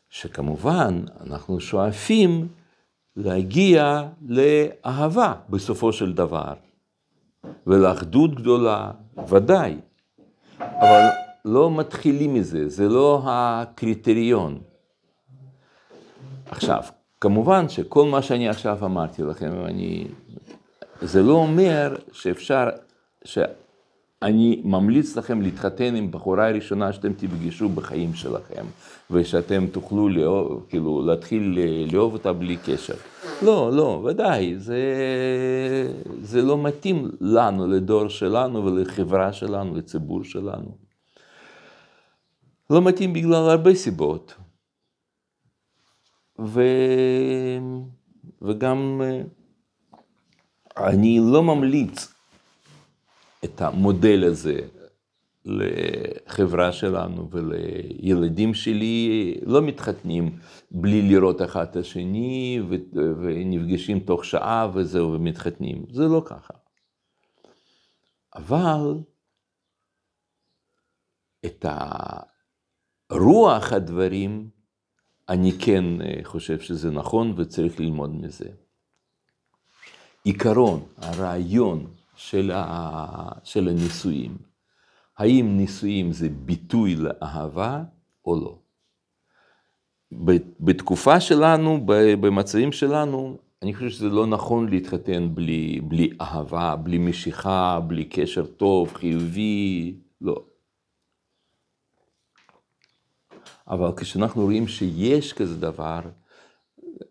שכמובן 0.10 1.02
אנחנו 1.22 1.60
שואפים 1.60 2.48
להגיע 3.16 4.04
לאהבה 4.22 5.34
בסופו 5.50 5.94
של 5.94 6.14
דבר, 6.14 6.54
ולאחדות 7.68 8.36
גדולה, 8.36 8.92
ודאי, 9.28 9.78
אבל 10.60 11.08
לא 11.46 11.72
מתחילים 11.72 12.34
מזה, 12.34 12.70
זה 12.70 12.90
לא 12.90 13.22
הקריטריון. 13.26 14.62
עכשיו, 16.52 16.84
כמובן 17.22 17.70
שכל 17.70 18.06
מה 18.06 18.22
שאני 18.22 18.50
עכשיו 18.50 18.86
אמרתי 18.86 19.24
לכם, 19.24 19.66
אני, 19.66 20.08
זה 21.02 21.24
לא 21.24 21.34
אומר 21.34 21.96
שאפשר. 22.12 22.70
אני 24.22 24.62
ממליץ 24.66 25.16
לכם 25.18 25.42
להתחתן 25.42 25.96
עם 25.96 26.12
בחורה 26.12 26.48
הראשונה 26.48 26.94
שאתם 26.94 27.14
תפגשו 27.14 27.70
בחיים 27.70 28.14
שלכם, 28.14 28.66
ושאתם 29.12 29.68
תוכלו 29.72 30.10
לאהוב, 30.10 30.66
כאילו, 30.70 31.06
להתחיל 31.06 31.60
לאהוב 31.92 32.14
אותה 32.14 32.34
בלי 32.34 32.58
קשר. 32.66 32.94
לא, 33.42 33.72
לא, 33.74 34.04
ודאי, 34.06 34.60
זה, 34.60 34.84
זה 36.22 36.42
לא 36.42 36.64
מתאים 36.64 37.12
לנו, 37.22 37.68
לדור 37.68 38.08
שלנו 38.08 38.66
ולחברה 38.66 39.34
שלנו, 39.34 39.76
לציבור 39.76 40.24
שלנו. 40.24 40.78
לא 42.70 42.82
מתאים 42.82 43.14
בגלל 43.14 43.34
הרבה 43.34 43.76
סיבות. 43.76 44.34
ו... 46.40 46.62
וגם 48.42 49.02
אני 50.78 51.20
לא 51.32 51.44
ממליץ 51.44 52.15
את 53.46 53.62
המודל 53.62 54.24
הזה 54.24 54.60
לחברה 55.46 56.72
שלנו 56.72 57.30
ולילדים 57.32 58.54
שלי, 58.54 59.34
לא 59.46 59.62
מתחתנים 59.62 60.40
בלי 60.72 61.02
לראות 61.02 61.42
אחד 61.42 61.64
את 61.64 61.76
השני 61.76 62.62
ונפגשים 62.94 64.00
תוך 64.00 64.26
שעה 64.26 64.72
וזהו 64.74 65.14
ומתחתנים, 65.14 65.86
זה 65.92 66.04
לא 66.04 66.22
ככה. 66.26 66.54
אבל 68.36 68.94
את 71.46 71.66
הרוח 73.10 73.74
הדברים, 73.74 74.50
אני 75.30 75.52
כן 75.60 75.84
חושב 76.24 76.60
שזה 76.60 76.92
נכון 76.92 77.34
וצריך 77.38 77.80
ללמוד 77.80 78.16
מזה. 78.16 78.50
עיקרון, 80.24 80.84
הרעיון, 80.98 81.88
של, 82.30 82.52
ה, 82.52 83.30
של 83.44 83.68
הנישואים. 83.68 84.38
האם 85.18 85.58
נישואים 85.58 86.12
זה 86.12 86.30
ביטוי 86.30 86.96
לאהבה 86.96 87.84
או 88.26 88.36
לא? 88.36 88.60
בתקופה 90.60 91.20
שלנו, 91.20 91.82
במצבים 92.22 92.72
שלנו, 92.72 93.38
אני 93.64 93.74
חושב 93.74 93.90
שזה 93.90 94.10
לא 94.10 94.28
נכון 94.28 94.70
להתחתן 94.70 95.36
בלי, 95.36 95.82
בלי 95.84 96.10
אהבה, 96.22 96.76
בלי 96.76 96.98
משיכה, 96.98 97.80
בלי 97.88 98.06
קשר 98.06 98.46
טוב, 98.46 98.94
חיובי, 98.94 99.96
לא. 100.22 100.46
אבל 103.68 103.92
כשאנחנו 103.98 104.42
רואים 104.44 104.68
שיש 104.68 105.34
כזה 105.34 105.58
דבר, 105.58 106.00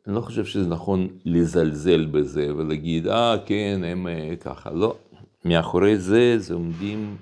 אני 0.07 0.15
לא 0.15 0.21
חושב 0.21 0.45
שזה 0.45 0.69
נכון 0.69 1.09
לזלזל 1.25 2.05
בזה 2.05 2.55
ולהגיד, 2.57 3.07
אה, 3.07 3.37
כן, 3.47 3.81
הם 3.87 4.07
אה, 4.09 4.37
ככה. 4.41 4.71
לא, 4.71 4.97
מאחורי 5.45 5.99
זה, 5.99 6.39
זה 6.39 6.55
עומדים 6.55 7.17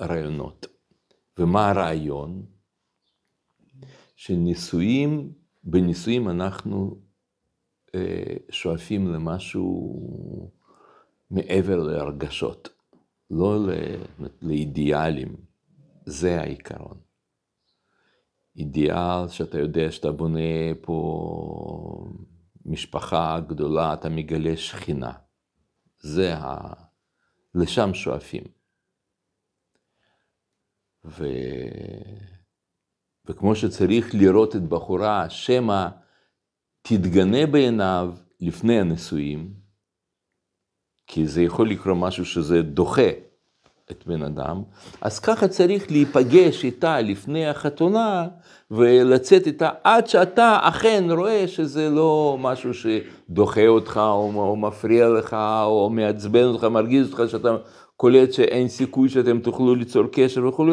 רעיונות. 0.00 0.66
ומה 1.38 1.70
הרעיון? 1.70 2.46
שנישואים, 4.16 5.32
בנישואים 5.64 6.28
אנחנו 6.28 7.00
אה, 7.94 8.34
שואפים 8.50 9.12
למשהו 9.12 10.50
מעבר 11.30 11.82
להרגשות, 11.82 12.68
לא 13.30 13.58
לאידיאלים. 14.42 15.36
זה 16.06 16.40
העיקרון. 16.40 16.98
אידיאל 18.56 19.28
שאתה 19.28 19.58
יודע 19.58 19.90
שאתה 19.90 20.12
בונה 20.12 20.74
פה 20.80 22.12
משפחה 22.66 23.40
גדולה, 23.40 23.94
אתה 23.94 24.08
מגלה 24.08 24.56
שכינה. 24.56 25.12
זה 26.00 26.36
ה... 26.36 26.72
לשם 27.54 27.94
שואפים. 27.94 28.44
ו... 31.04 31.24
וכמו 33.26 33.56
שצריך 33.56 34.14
לראות 34.14 34.56
את 34.56 34.62
בחורה, 34.62 35.30
שמא 35.30 35.88
תתגנה 36.82 37.46
בעיניו 37.46 38.14
לפני 38.40 38.80
הנישואים, 38.80 39.54
כי 41.06 41.26
זה 41.26 41.42
יכול 41.42 41.70
לקרוא 41.70 41.94
משהו 41.94 42.24
שזה 42.24 42.62
דוחה 42.62 43.10
את 43.92 44.06
בן 44.06 44.22
אדם, 44.22 44.62
אז 45.00 45.18
ככה 45.18 45.48
צריך 45.48 45.90
להיפגש 45.90 46.64
איתה 46.64 47.00
לפני 47.00 47.46
החתונה 47.46 48.28
ולצאת 48.70 49.46
איתה 49.46 49.70
עד 49.84 50.06
שאתה 50.06 50.58
אכן 50.62 51.04
רואה 51.10 51.48
שזה 51.48 51.90
לא 51.90 52.36
משהו 52.40 52.70
שדוחה 52.74 53.66
אותך 53.66 54.00
או, 54.04 54.32
או 54.36 54.56
מפריע 54.56 55.08
לך 55.08 55.36
או 55.64 55.90
מעצבן 55.90 56.44
אותך, 56.44 56.64
מרגיז 56.64 57.12
אותך, 57.12 57.30
שאתה 57.30 57.56
קולט 57.96 58.32
שאין 58.32 58.68
סיכוי 58.68 59.08
שאתם 59.08 59.38
תוכלו 59.40 59.74
ליצור 59.74 60.04
קשר 60.12 60.48
וכולי, 60.48 60.72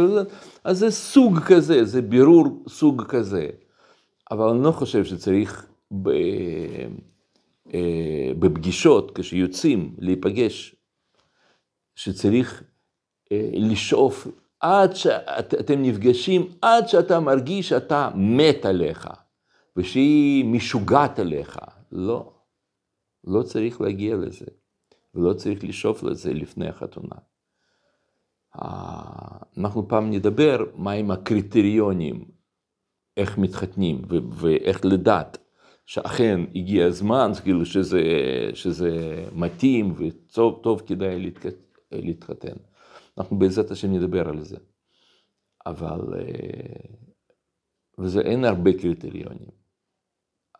אז 0.64 0.80
זה 0.80 0.92
סוג 0.92 1.40
כזה, 1.40 1.86
זה 1.86 2.02
בירור 2.02 2.64
סוג 2.68 3.04
כזה. 3.08 3.48
אבל 4.32 4.50
אני 4.50 4.64
לא 4.64 4.72
חושב 4.72 5.06
שצריך 5.06 5.66
ב, 6.02 6.10
אה, 7.74 8.32
בפגישות, 8.40 9.18
כשיוצאים 9.18 9.96
להיפגש, 9.98 10.76
שצריך 11.96 12.64
אה, 12.64 12.69
לשאוף 13.54 14.28
עד 14.60 14.96
שאתם 14.96 15.82
נפגשים, 15.82 16.48
עד 16.62 16.88
שאתה 16.88 17.20
מרגיש 17.20 17.70
שאתה 17.70 18.10
מת 18.16 18.66
עליך, 18.66 19.10
ושהיא 19.78 20.46
משוגעת 20.46 21.20
עליך. 21.20 21.60
לא, 21.92 22.34
לא 23.24 23.44
צריך 23.44 23.82
להגיע 23.82 24.16
לזה, 24.16 24.46
ולא 25.16 25.34
צריך 25.34 25.64
לשאוף 25.64 26.04
לזה 26.04 26.34
לפני 26.34 26.68
החתונה. 26.68 27.15
אנחנו 29.58 29.88
פעם 29.88 30.12
נדבר 30.12 30.65
מהם 30.76 31.12
הקריטריונים, 31.12 32.26
איך 33.18 33.38
מתחתנים 33.38 34.02
ואיך 34.32 34.86
לדעת 34.86 35.38
שאכן 35.86 36.42
הגיע 36.56 36.86
הזמן, 36.86 37.32
כאילו 37.44 37.65
שזה, 37.65 38.02
שזה 38.54 39.24
מתאים 39.36 39.94
וטוב 39.98 40.82
כדאי 40.86 41.32
להתחתן. 41.92 42.56
אנחנו 43.19 43.39
בעזרת 43.39 43.71
השם 43.71 43.93
נדבר 43.93 44.29
על 44.29 44.43
זה. 44.43 44.58
אבל, 45.65 46.01
אה, 46.19 46.95
וזה 47.97 48.21
אין 48.21 48.45
הרבה 48.45 48.73
קריטריונים. 48.73 49.60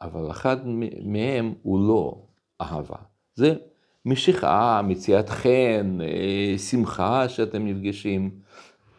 אבל 0.02 0.32
אחד 0.32 0.58
מהם 1.04 1.54
הוא 1.62 1.88
לא 1.88 2.22
אהבה. 2.62 2.98
זה 3.36 3.54
משיכה, 4.06 4.82
מציאת 4.84 5.30
חן, 5.30 5.98
אה, 6.02 6.58
שמחה 6.58 7.30
שאתם 7.30 7.66
נפגשים. 7.66 8.40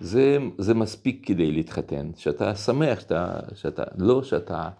זה, 0.00 0.38
זה 0.58 0.74
מספיק 0.74 1.26
כדי 1.26 1.52
להתחתן, 1.52 2.10
שאתה 2.16 2.54
שמח, 2.54 3.00
שאתה, 3.00 3.40
שאתה, 3.54 3.82
לא 3.98 4.22
שאתה, 4.22 4.70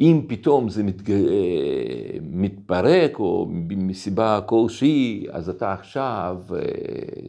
אם 0.00 0.26
פתאום 0.28 0.68
זה 0.68 0.82
מת, 0.82 1.10
אה, 1.10 2.18
מתפרק 2.22 3.18
או 3.18 3.46
מסיבה 3.76 4.40
כלשהי, 4.46 5.26
אז 5.30 5.48
אתה 5.48 5.72
עכשיו 5.72 6.42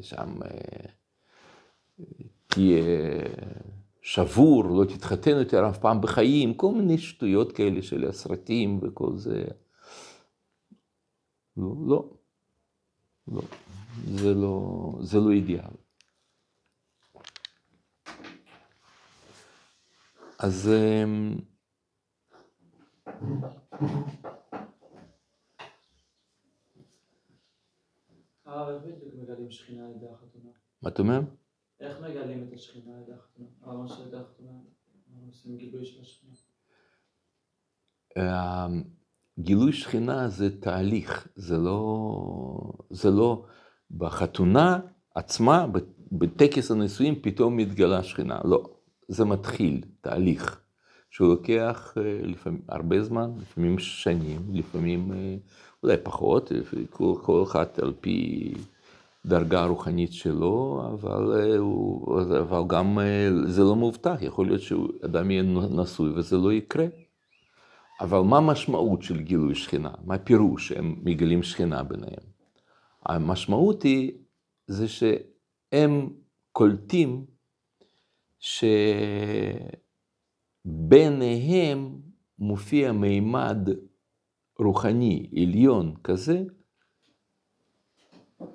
שם 0.01 0.39
תהיה 2.47 2.83
שבור, 4.01 4.65
לא 4.65 4.85
תתחתן 4.85 5.31
יותר 5.31 5.69
אף 5.69 5.77
פעם 5.77 6.01
בחיים, 6.01 6.53
כל 6.53 6.71
מיני 6.71 6.97
שטויות 6.97 7.51
כאלה 7.51 7.81
של 7.81 8.07
הסרטים 8.07 8.79
וכל 8.81 9.17
זה. 9.17 9.43
לא, 11.57 11.75
לא, 11.87 12.09
לא, 13.27 13.41
זה 14.15 14.33
לא, 14.33 14.91
זה 15.01 15.19
לא 15.19 15.31
אידיאל. 15.31 15.71
אז... 20.39 20.69
הרב, 20.69 20.69
איך 20.69 21.53
בדיוק 21.53 21.53
מגלים 21.53 21.53
שכינה 21.53 21.53
על 21.53 23.04
ידי 23.04 23.04
החתונה? 23.04 23.04
מה 30.81 30.89
אתה 30.89 31.01
אומר? 31.01 31.19
איך 31.79 32.01
מגלים 32.01 32.47
את 32.47 32.53
השכינה 32.53 32.95
על 32.95 33.01
ידי 33.01 33.13
החתונה? 33.13 33.47
של 33.87 34.07
ידי 34.07 34.17
החתונה, 34.17 34.51
עושים 35.27 35.57
גילוי 35.57 35.85
של 35.85 36.01
השכינה. 36.01 36.33
אמ, 38.17 38.83
גילוי 39.39 39.73
שכינה 39.73 40.27
זה 40.27 40.61
תהליך, 40.61 41.27
זה 41.35 41.57
לא, 41.57 42.73
זה 42.89 43.09
לא 43.09 43.45
בחתונה 43.91 44.79
עצמה, 45.15 45.67
בטקס 46.11 46.71
הנישואים 46.71 47.21
פתאום 47.21 47.57
מתגלה 47.57 48.03
שכינה, 48.03 48.39
לא, 48.45 48.79
זה 49.07 49.25
מתחיל, 49.25 49.85
תהליך, 50.01 50.64
שהוא 51.15 51.27
לוקח 51.27 51.93
אה, 51.97 52.19
לפעמים 52.23 52.61
הרבה 52.69 53.03
זמן, 53.03 53.31
לפעמים 53.41 53.79
שנים, 53.79 54.41
לפעמים 54.53 55.11
אה, 55.13 55.35
אולי 55.83 55.97
פחות, 56.03 56.51
כל, 56.89 57.13
כל 57.21 57.43
אחד 57.43 57.65
על 57.81 57.93
פי 58.01 58.53
דרגה 59.25 59.65
רוחנית 59.65 60.13
שלו, 60.13 60.83
אבל, 60.93 61.33
אה, 61.33 62.39
אבל 62.39 62.61
גם 62.67 62.99
זה 63.47 63.63
לא 63.63 63.75
מובטח, 63.75 64.17
יכול 64.21 64.45
להיות 64.45 64.61
שאדם 64.61 65.31
יהיה 65.31 65.43
נשוי 65.43 66.09
וזה 66.15 66.37
לא 66.37 66.53
יקרה. 66.53 66.85
אבל 68.01 68.19
מה 68.19 68.37
המשמעות 68.37 69.03
של 69.03 69.21
גילוי 69.21 69.55
שכינה? 69.55 69.91
מה 70.05 70.15
הפירוש 70.15 70.67
שהם 70.67 70.95
מגלים 71.03 71.43
שכינה 71.43 71.83
ביניהם? 71.83 72.23
המשמעות 73.05 73.83
היא, 73.83 74.11
זה 74.67 74.87
שהם 74.87 76.09
קולטים 76.51 77.25
שביניהם 80.65 82.01
מופיע 82.39 82.91
מימד 82.91 83.69
רוחני 84.59 85.29
עליון 85.35 85.95
כזה, 86.03 86.43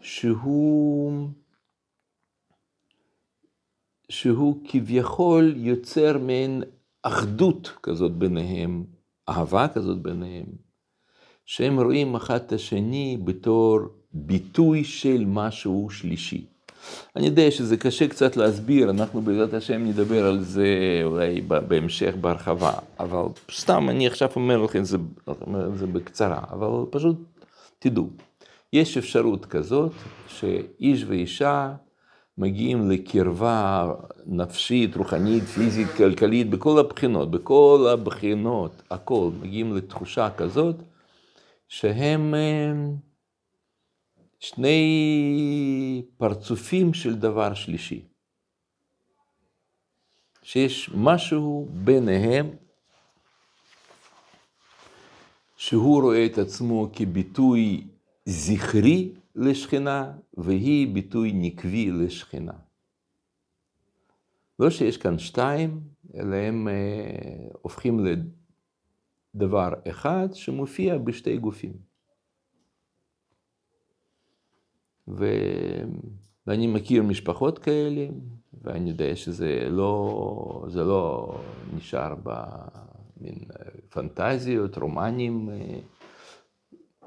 שהוא, 0.01 1.29
שהוא 4.09 4.65
כביכול 4.69 5.55
יוצר 5.57 6.19
מעין 6.19 6.63
אחדות 7.03 7.73
כזאת 7.83 8.13
ביניהם, 8.13 8.85
אהבה 9.29 9.69
כזאת 9.69 10.03
ביניהם, 10.03 10.47
שהם 11.45 11.81
רואים 11.81 12.15
אחד 12.15 12.37
את 12.37 12.53
השני 12.53 13.19
בתור 13.25 13.79
ביטוי 14.13 14.85
של 14.85 15.25
משהו 15.27 15.91
שלישי. 15.91 16.47
אני 17.17 17.27
יודע 17.27 17.51
שזה 17.51 17.77
קשה 17.77 18.09
קצת 18.09 18.37
להסביר, 18.37 18.91
אנחנו 18.91 19.21
בעזרת 19.21 19.55
השם 19.55 19.85
נדבר 19.85 20.27
על 20.27 20.41
זה 20.41 20.67
אולי 21.05 21.41
בהמשך 21.41 22.15
בהרחבה, 22.21 22.73
אבל 23.01 23.23
סתם 23.51 23.91
אני 23.91 24.07
עכשיו 24.07 24.29
אומר 24.37 24.63
לכם 24.63 24.85
זה, 24.85 24.99
אומר 25.41 25.71
זה 25.77 25.87
בקצרה, 25.87 26.41
אבל 26.51 26.69
פשוט 26.91 27.17
תדעו, 27.79 28.09
יש 28.73 28.97
אפשרות 28.97 29.47
כזאת 29.47 29.93
שאיש 30.29 31.05
ואישה 31.09 31.73
מגיעים 32.39 32.91
לקרבה 32.91 33.93
נפשית, 34.27 34.97
רוחנית, 34.97 35.45
פיזית, 35.45 35.89
כלכלית, 35.89 36.51
בכל 36.51 36.79
הבחינות, 36.79 37.31
בכל 37.31 37.87
הבחינות, 37.93 38.83
הכל, 38.91 39.31
מגיעים 39.43 39.77
לתחושה 39.77 40.31
כזאת 40.31 40.77
שהם, 41.69 42.35
שני 44.41 46.03
פרצופים 46.17 46.95
של 46.95 47.15
דבר 47.15 47.55
שלישי. 47.55 48.05
שיש 50.43 50.91
משהו 50.95 51.69
ביניהם 51.71 52.51
שהוא 55.57 56.03
רואה 56.03 56.27
את 56.27 56.39
עצמו 56.39 56.91
כביטוי 56.93 57.87
זכרי 58.25 59.13
לשכינה, 59.35 60.13
והיא 60.37 60.95
ביטוי 60.95 61.33
נקבי 61.35 61.91
לשכינה. 61.91 62.53
לא 64.59 64.71
שיש 64.71 64.97
כאן 64.97 65.19
שתיים, 65.19 65.81
אלא 66.15 66.37
הם 66.37 66.69
אה, 66.69 67.49
הופכים 67.63 68.07
לדבר 69.35 69.69
אחד 69.89 70.29
שמופיע 70.33 70.99
בשתי 70.99 71.37
גופים. 71.37 71.90
ו... 75.11 75.27
ואני 76.47 76.67
מכיר 76.67 77.03
משפחות 77.03 77.59
כאלה, 77.59 78.07
ואני 78.63 78.91
יודע 78.91 79.17
שזה 79.17 79.69
לא, 79.71 80.67
לא 80.75 81.35
נשאר 81.77 82.15
במין 82.23 83.39
פנטזיות, 83.89 84.79
רומנים. 84.79 85.49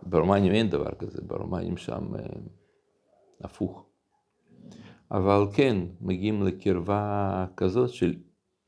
ברומנים 0.06 0.52
אין 0.52 0.70
דבר 0.70 0.92
כזה, 1.00 1.22
ברומנים 1.22 1.78
שם 1.78 2.14
הפוך. 3.42 3.86
אבל 5.12 5.46
כן, 5.54 5.78
מגיעים 6.02 6.44
לקרבה 6.44 7.46
כזאת 7.58 7.90
של 7.90 8.16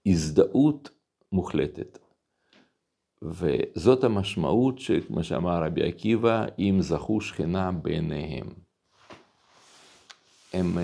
הזדהות 0.06 0.90
מוחלטת. 1.32 2.00
וזאת 3.22 4.04
המשמעות 4.04 4.80
שכמו 4.80 5.24
שאמר 5.24 5.64
רבי 5.64 5.84
עקיבא, 5.84 6.46
אם 6.60 6.78
זכו 6.82 7.22
שכינה 7.22 7.72
ביניהם. 7.72 8.65
הם, 10.56 10.78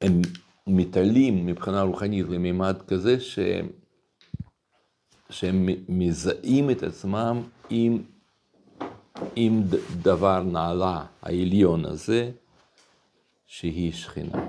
הם 0.00 0.22
מתעלים 0.66 1.46
מבחינה 1.46 1.82
רוחנית 1.82 2.26
למימד 2.28 2.82
כזה 2.88 3.20
ש, 3.20 3.38
שהם 5.30 5.68
מזהים 5.88 6.70
את 6.70 6.82
עצמם 6.82 7.42
עם, 7.70 8.02
עם 9.36 9.62
דבר 10.02 10.42
נעלה, 10.42 11.06
העליון 11.22 11.84
הזה, 11.84 12.30
שהיא 13.46 13.92
שכינה. 13.92 14.48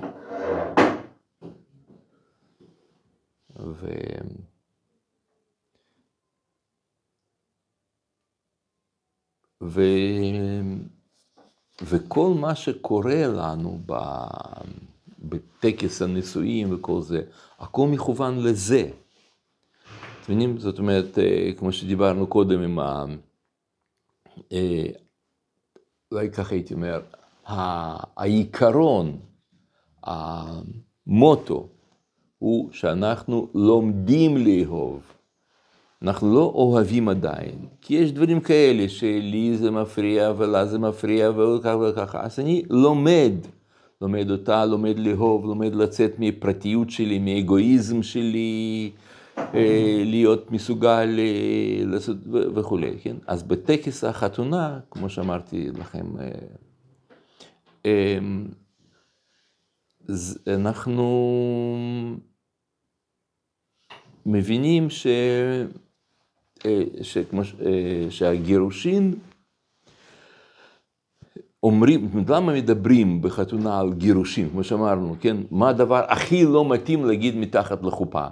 ו... 3.59 3.87
ו... 9.61 9.81
וכל 11.81 12.33
מה 12.39 12.55
שקורה 12.55 13.27
לנו 13.27 13.79
ב... 13.85 13.93
בטקס 15.19 16.01
הנישואים 16.01 16.73
וכל 16.73 17.01
זה, 17.01 17.21
הכל 17.59 17.87
מכוון 17.87 18.39
לזה. 18.43 18.81
אתם 18.81 20.33
מבינים? 20.33 20.57
זאת 20.57 20.79
אומרת, 20.79 21.19
אה, 21.19 21.49
כמו 21.57 21.71
שדיברנו 21.71 22.27
קודם 22.27 22.61
עם 22.61 22.79
ה... 22.79 23.05
אה, 24.51 24.85
אולי 26.11 26.31
ככה 26.31 26.55
הייתי 26.55 26.73
אומר, 26.73 27.01
העיקרון, 27.45 29.19
המוטו, 30.03 31.67
הוא 32.39 32.71
שאנחנו 32.71 33.49
לומדים 33.53 34.37
לאהוב. 34.37 35.16
אנחנו 36.01 36.33
לא 36.33 36.51
אוהבים 36.55 37.09
עדיין, 37.09 37.55
כי 37.81 37.93
יש 37.93 38.11
דברים 38.11 38.39
כאלה 38.39 38.89
שלי 38.89 39.57
זה 39.57 39.71
מפריע 39.71 40.33
ולה 40.37 40.65
זה 40.65 40.79
מפריע 40.79 41.31
וככה 41.31 41.77
וככה, 41.77 42.23
אז 42.23 42.39
אני 42.39 42.63
לומד, 42.69 43.31
לומד 44.01 44.31
אותה, 44.31 44.65
לומד 44.65 44.99
לאהוב, 44.99 45.45
לומד 45.45 45.75
לצאת 45.75 46.15
מפרטיות 46.19 46.89
שלי, 46.89 47.19
מאגואיזם 47.19 48.03
שלי, 48.03 48.91
אה, 49.37 50.03
להיות 50.05 50.51
מסוגל 50.51 51.19
אה, 51.19 51.85
לעשות 51.85 52.17
וכולי, 52.55 52.97
כן? 53.01 53.15
אז 53.27 53.43
בטקס 53.43 54.03
החתונה, 54.03 54.79
כמו 54.91 55.09
שאמרתי 55.09 55.69
לכם, 55.71 56.05
אה, 57.85 58.17
אנחנו 60.47 61.07
מבינים 64.25 64.89
ש... 64.89 65.07
שכמו, 67.01 67.41
שהגירושין 68.09 69.13
אומרים, 71.63 72.09
למה 72.29 72.53
מדברים 72.53 73.21
בחתונה 73.21 73.79
על 73.79 73.93
גירושין, 73.93 74.49
כמו 74.49 74.63
שאמרנו, 74.63 75.15
כן? 75.19 75.37
מה 75.51 75.69
הדבר 75.69 76.01
הכי 76.07 76.45
לא 76.45 76.69
מתאים 76.69 77.05
להגיד 77.05 77.35
מתחת 77.37 77.83
לחופה? 77.83 78.25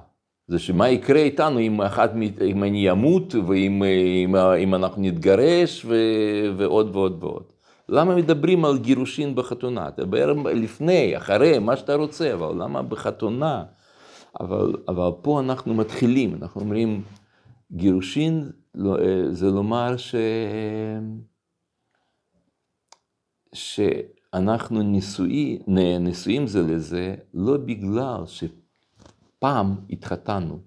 זה 0.47 0.59
שמה 0.59 0.89
יקרה 0.89 1.19
איתנו 1.19 1.59
אם, 1.59 1.81
אחת, 1.81 2.11
אם 2.41 2.63
אני 2.63 2.91
אמות 2.91 3.35
ואם 3.35 3.83
אם, 4.23 4.35
אם 4.35 4.75
אנחנו 4.75 5.01
נתגרש 5.01 5.85
ו, 5.85 5.95
ועוד 6.57 6.95
ועוד 6.95 7.23
ועוד. 7.23 7.43
למה 7.89 8.15
מדברים 8.15 8.65
על 8.65 8.77
גירושין 8.77 9.35
בחתונה? 9.35 9.91
תדבר 9.91 10.33
לפני, 10.33 11.17
אחרי, 11.17 11.59
מה 11.59 11.75
שאתה 11.75 11.95
רוצה, 11.95 12.33
אבל 12.33 12.63
למה 12.63 12.81
בחתונה? 12.81 13.63
אבל, 14.39 14.73
אבל 14.87 15.09
פה 15.21 15.39
אנחנו 15.39 15.73
מתחילים, 15.73 16.37
אנחנו 16.41 16.61
אומרים, 16.61 17.01
גירושין 17.71 18.51
לא, 18.75 18.97
זה 19.31 19.45
לומר 19.45 19.97
ש... 19.97 20.15
שאנחנו 23.53 24.81
נישואי, 24.81 25.59
נישואים 25.99 26.47
זה 26.47 26.61
לזה 26.61 27.15
לא 27.33 27.57
בגלל 27.57 28.23
שפעם 28.25 29.75
התחתנו. 29.89 30.59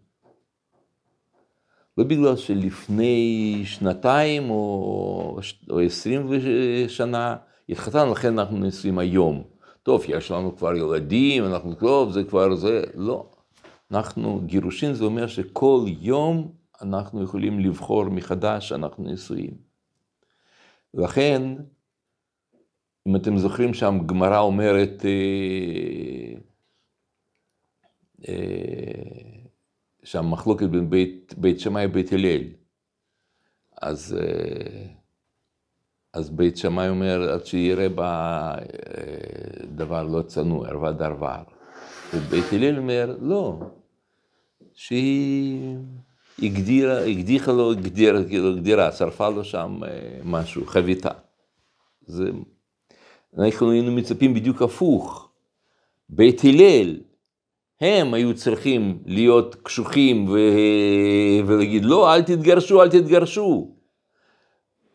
לא 1.98 2.04
בגלל 2.04 2.36
שלפני 2.36 3.62
שנתיים 3.64 4.50
או 4.50 5.40
עשרים 5.86 6.28
שנה 6.88 7.36
התחתנו, 7.68 8.12
לכן 8.12 8.38
אנחנו 8.38 8.58
נישואים 8.58 8.98
היום. 8.98 9.42
טוב, 9.82 10.04
יש 10.08 10.30
לנו 10.30 10.56
כבר 10.56 10.76
ילדים, 10.76 11.44
אנחנו 11.44 11.74
טוב, 11.74 12.12
זה 12.12 12.24
כבר 12.24 12.54
זה, 12.54 12.82
לא. 12.94 13.26
אנחנו, 13.90 14.40
גירושין 14.46 14.94
זה 14.94 15.04
אומר 15.04 15.26
שכל 15.26 15.84
יום 16.00 16.52
אנחנו 16.82 17.22
יכולים 17.22 17.60
לבחור 17.60 18.04
מחדש, 18.04 18.72
אנחנו 18.72 19.04
נשואים. 19.04 19.54
לכן, 20.94 21.42
אם 23.08 23.16
אתם 23.16 23.38
זוכרים 23.38 23.74
שם, 23.74 23.98
גמרא 24.06 24.38
אומרת, 24.38 25.04
אה, 25.04 26.40
אה, 28.28 29.42
שם 30.04 30.30
מחלוקת 30.30 30.66
בין 30.66 30.90
בית, 30.90 31.34
בית 31.38 31.60
שמאי 31.60 31.86
ובית 31.86 32.12
הלל. 32.12 32.42
אז, 33.82 34.18
אה, 34.20 34.86
אז 36.12 36.30
בית 36.30 36.56
שמאי 36.56 36.88
אומר, 36.88 37.32
עד 37.32 37.46
שיראה 37.46 37.88
בה 37.88 38.54
דבר 39.74 40.02
לא 40.02 40.22
צנוע, 40.22 40.68
ערווה 40.68 40.92
דרבר. 40.92 41.42
ובית 42.14 42.44
הלל 42.52 42.78
אומר, 42.78 43.16
לא, 43.20 43.60
שהיא... 44.74 45.76
הגדירה, 46.42 47.04
הקדיחה 47.04 47.52
לו, 47.52 47.70
הגדירה, 47.70 48.24
כאילו 48.24 48.48
הגדירה, 48.48 48.92
שרפה 48.92 49.28
לו 49.28 49.44
שם 49.44 49.80
משהו, 50.24 50.66
חביתה. 50.66 51.10
זה, 52.06 52.30
אנחנו 53.38 53.70
היינו 53.70 53.92
מצפים 53.92 54.34
בדיוק 54.34 54.62
הפוך. 54.62 55.28
בית 56.08 56.40
הלל, 56.44 56.96
הם 57.80 58.14
היו 58.14 58.34
צריכים 58.34 59.02
להיות 59.06 59.54
קשוחים 59.62 60.28
ו... 60.28 60.38
ולהגיד, 61.46 61.84
לא, 61.84 62.14
אל 62.14 62.22
תתגרשו, 62.22 62.82
אל 62.82 62.88
תתגרשו. 62.88 63.70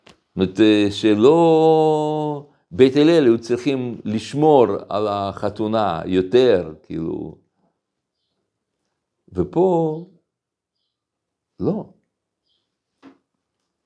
זאת 0.06 0.36
אומרת, 0.36 0.58
שלא... 0.90 2.46
בית 2.70 2.96
הלל 2.96 3.24
היו 3.24 3.38
צריכים 3.38 4.00
לשמור 4.04 4.66
על 4.88 5.08
החתונה 5.08 6.02
יותר, 6.06 6.74
כאילו. 6.82 7.36
ופה 9.32 10.06
לא. 11.60 11.84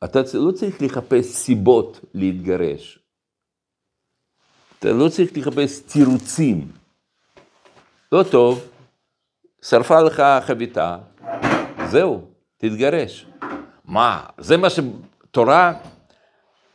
אתה 0.04 0.20
לא 0.34 0.52
צריך 0.52 0.82
לחפש 0.82 1.26
סיבות 1.26 2.00
להתגרש. 2.14 2.98
אתה 4.78 4.92
לא 4.92 5.08
צריך 5.08 5.36
לחפש 5.36 5.80
תירוצים. 5.80 6.72
לא 8.12 8.22
טוב, 8.30 8.68
שרפה 9.62 10.00
לך 10.00 10.22
חביתה, 10.40 10.98
זהו, 11.86 12.22
תתגרש. 12.56 13.26
מה, 13.84 14.22
זה 14.38 14.56
מה 14.56 14.68
שתורה 14.70 15.72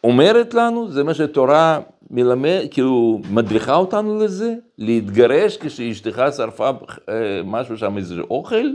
אומרת 0.03 0.53
לנו? 0.53 0.91
זה 0.91 1.03
מה 1.03 1.13
שתורה 1.13 1.79
מלמד, 2.09 2.61
כאילו, 2.71 3.21
מדריכה 3.29 3.75
אותנו 3.75 4.19
לזה? 4.23 4.53
להתגרש 4.77 5.57
כשאשתך 5.57 6.21
שרפה 6.37 6.69
אה, 7.09 7.41
משהו 7.45 7.77
שם, 7.77 7.97
איזה 7.97 8.21
אוכל? 8.21 8.67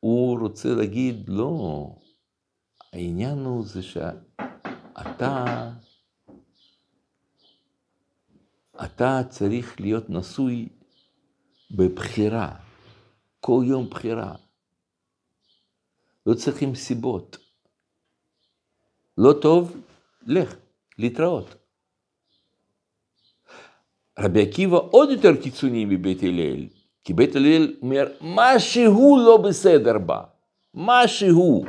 הוא 0.00 0.40
רוצה 0.40 0.68
להגיד, 0.74 1.28
לא, 1.28 1.86
העניין 2.92 3.38
הוא 3.38 3.66
זה 3.66 3.82
שאתה, 3.82 5.44
אתה 8.84 9.20
צריך 9.30 9.80
להיות 9.80 10.10
נשוי 10.10 10.68
בבחירה, 11.70 12.54
כל 13.40 13.62
יום 13.66 13.90
בחירה. 13.90 14.34
לא 16.26 16.34
צריכים 16.34 16.74
סיבות. 16.74 17.36
לא 19.18 19.32
טוב, 19.42 19.76
לך, 20.26 20.54
להתראות. 20.98 21.54
רבי 24.18 24.42
עקיבא 24.48 24.76
עוד 24.76 25.10
יותר 25.10 25.42
קיצוני 25.42 25.84
מבית 25.84 26.22
הלל, 26.22 26.66
כי 27.04 27.12
בית 27.12 27.36
הלל 27.36 27.74
אומר, 27.82 28.06
משהו 28.20 29.18
לא 29.26 29.36
בסדר 29.36 29.98
בה, 29.98 30.20
משהו. 30.74 31.64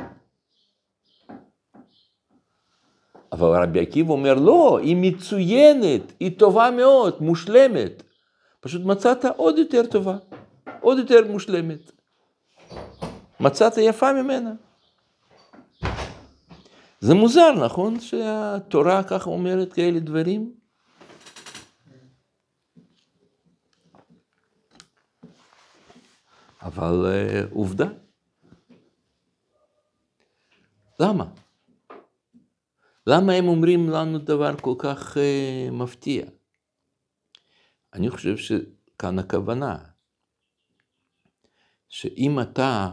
אבל 3.32 3.62
רבי 3.62 3.80
עקיבא 3.80 4.12
אומר, 4.12 4.34
לא, 4.34 4.78
היא 4.78 4.96
מצוינת, 5.00 6.12
היא 6.20 6.38
טובה 6.38 6.70
מאוד, 6.70 7.16
מושלמת. 7.20 8.02
פשוט 8.60 8.82
מצאת 8.84 9.24
עוד 9.24 9.58
יותר 9.58 9.86
טובה, 9.86 10.16
עוד 10.80 10.98
יותר 10.98 11.20
מושלמת. 11.28 11.92
מצאת 13.40 13.78
יפה 13.78 14.12
ממנה. 14.12 14.52
זה 17.00 17.14
מוזר, 17.14 17.52
נכון, 17.64 18.00
שהתורה 18.00 19.02
ככה 19.02 19.30
אומרת 19.30 19.72
כאלה 19.72 20.00
דברים? 20.00 20.59
אבל 26.62 27.06
uh, 27.06 27.54
עובדה. 27.54 27.88
למה? 31.00 31.24
למה 33.06 33.32
הם 33.32 33.48
אומרים 33.48 33.88
לנו 33.88 34.18
דבר 34.18 34.56
כל 34.56 34.74
כך 34.78 35.16
uh, 35.16 35.72
מפתיע? 35.72 36.26
אני 37.94 38.10
חושב 38.10 38.36
שכאן 38.36 39.18
הכוונה, 39.18 39.78
שאם 41.88 42.40
אתה 42.40 42.90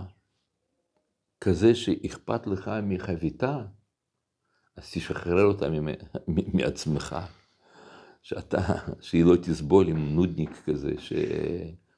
כזה 1.41 1.75
שאכפת 1.75 2.47
לך 2.47 2.71
מחביתה, 2.83 3.65
אז 4.75 4.91
תשחרר 4.91 5.43
אותה 5.43 5.67
מעצמך, 6.27 7.15
שאתה, 8.21 8.57
שהיא 9.01 9.25
לא 9.25 9.35
תסבול 9.35 9.87
עם 9.87 10.15
נודניק 10.15 10.49
כזה 10.65 10.93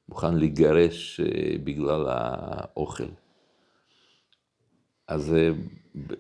שמוכן 0.09 0.35
לגרש 0.35 1.19
אה, 1.19 1.57
בגלל 1.63 2.05
האוכל. 2.09 3.09
אז 5.07 5.23
זה, 5.23 5.51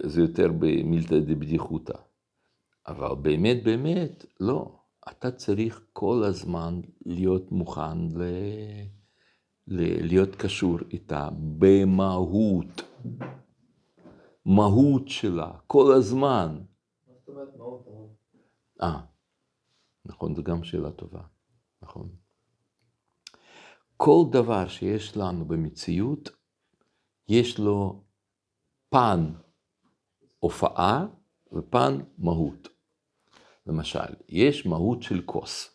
זה 0.03 0.21
יותר 0.21 0.47
במילתא 0.59 1.19
דבדיחותא. 1.19 1.97
אבל 2.87 3.15
באמת, 3.21 3.63
באמת, 3.63 4.25
לא. 4.39 4.79
אתה 5.11 5.31
צריך 5.31 5.81
כל 5.93 6.23
הזמן 6.27 6.81
להיות 7.05 7.51
מוכן 7.51 8.07
ל... 8.07 8.23
ל... 9.67 10.05
להיות 10.07 10.35
קשור 10.35 10.77
איתה 10.91 11.29
במהות. 11.57 12.81
מהות 14.45 15.07
שלה, 15.07 15.51
כל 15.67 15.93
הזמן. 15.97 16.59
מה 17.07 17.13
זאת 17.19 17.27
אומרת 17.27 17.55
מהות? 17.57 17.87
אה, 18.81 19.01
נכון, 20.05 20.35
זו 20.35 20.43
גם 20.43 20.63
שאלה 20.63 20.91
טובה, 20.91 21.21
נכון. 21.81 22.18
כל 24.01 24.23
דבר 24.31 24.67
שיש 24.67 25.17
לנו 25.17 25.45
במציאות, 25.45 26.29
יש 27.29 27.59
לו 27.59 28.01
פן 28.89 29.25
הופעה 30.39 31.05
ופן 31.53 31.97
מהות. 32.17 32.67
למשל, 33.67 34.13
יש 34.29 34.65
מהות 34.65 35.03
של 35.03 35.21
כוס. 35.25 35.69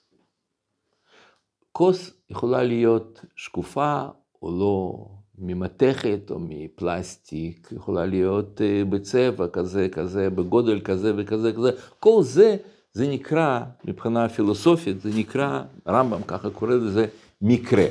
כוס 1.72 2.10
יכולה 2.30 2.62
להיות 2.62 3.24
שקופה 3.36 4.06
או 4.42 4.50
לא 4.58 5.06
ממתכת 5.38 6.30
או 6.30 6.36
מפלסטיק, 6.40 7.68
יכולה 7.72 8.06
להיות 8.06 8.60
אה, 8.60 8.84
בצבע 8.84 9.48
כזה, 9.48 9.88
כזה, 9.92 10.30
בגודל 10.30 10.80
כזה 10.80 11.12
וכזה, 11.16 11.52
כזה. 11.52 11.70
כל 12.00 12.22
זה, 12.22 12.56
זה 12.92 13.08
נקרא, 13.08 13.60
מבחינה 13.84 14.28
פילוסופית, 14.28 15.00
זה 15.00 15.10
נקרא, 15.16 15.62
הרמב"ם 15.86 16.22
ככה 16.22 16.50
קורא 16.50 16.74
לזה 16.74 17.06
מקרה. 17.42 17.86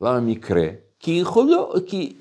למה 0.00 0.20
מקרה? 0.20 0.68
כי 1.00 1.10
יכול 1.10 1.46
להיות, 1.46 1.88
כי 1.88 2.16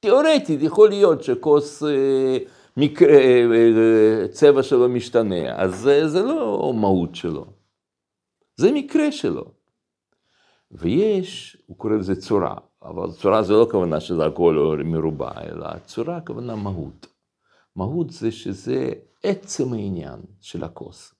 תיאורטית 0.00 0.62
יכול 0.62 0.88
להיות 0.88 1.22
שכוס 1.22 1.82
אה, 1.82 2.38
מקרה, 2.76 3.18
אה, 3.54 4.28
צבע 4.28 4.62
שלו 4.62 4.88
משתנה, 4.88 5.56
אז 5.56 5.74
זה, 5.74 6.08
זה 6.08 6.22
לא 6.22 6.72
מהות 6.76 7.14
שלו, 7.14 7.46
זה 8.56 8.72
מקרה 8.72 9.12
שלו. 9.12 9.44
ויש, 10.70 11.56
הוא 11.66 11.76
קורא 11.76 11.92
לזה 11.92 12.20
צורה. 12.20 12.54
אבל 12.82 13.12
צורה 13.12 13.42
זה 13.42 13.52
לא 13.52 13.68
כוונה 13.70 14.00
שזה 14.00 14.26
הכל 14.26 14.82
מרובע, 14.84 15.30
אלא 15.42 15.78
צורה 15.78 16.20
כוונה 16.20 16.56
מהות. 16.56 17.06
מהות 17.76 18.10
זה 18.10 18.32
שזה 18.32 18.92
עצם 19.22 19.72
העניין 19.72 20.20
של 20.40 20.64
הכוס. 20.64 21.14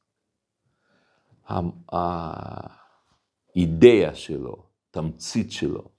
האידאה 3.55 4.14
שלו, 4.14 4.66
תמצית 4.90 5.53
שלו. 5.53 5.95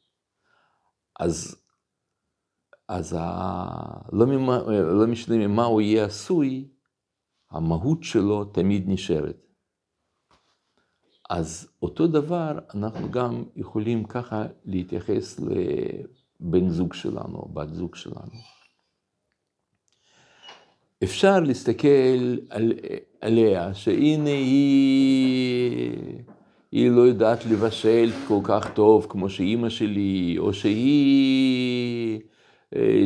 אז, 1.20 1.56
אז 2.88 3.16
ה... 3.20 3.26
לא, 4.14 4.26
ממה, 4.26 4.60
לא 4.82 5.08
משנה 5.08 5.48
ממה 5.48 5.66
הוא 5.66 5.82
יהיה 5.82 6.06
עשוי, 6.06 6.68
המהות 7.52 8.04
שלו 8.04 8.46
תמיד 8.46 8.84
נשארת. 8.88 9.48
אז 11.30 11.70
אותו 11.82 12.08
דבר 12.08 12.60
אנחנו 12.74 13.12
גם 13.12 13.44
יכולים 13.56 14.04
ככה 14.04 14.46
להתייחס 14.66 15.40
לבן 15.40 16.70
זוג 16.70 16.94
שלנו, 16.94 17.50
בת 17.54 17.74
זוג 17.74 17.96
שלנו. 17.96 18.32
אפשר 21.04 21.40
להסתכל 21.40 22.38
על, 22.50 22.74
עליה, 23.22 23.74
שהנה 23.74 24.30
היא, 24.30 25.94
היא 26.72 26.92
לא 26.92 27.02
יודעת 27.02 27.46
לבשל 27.46 28.12
כל 28.28 28.40
כך 28.44 28.70
טוב 28.70 29.06
כמו 29.10 29.30
שאימא 29.30 29.70
שלי, 29.70 30.36
או 30.40 30.54
שהיא 30.54 32.20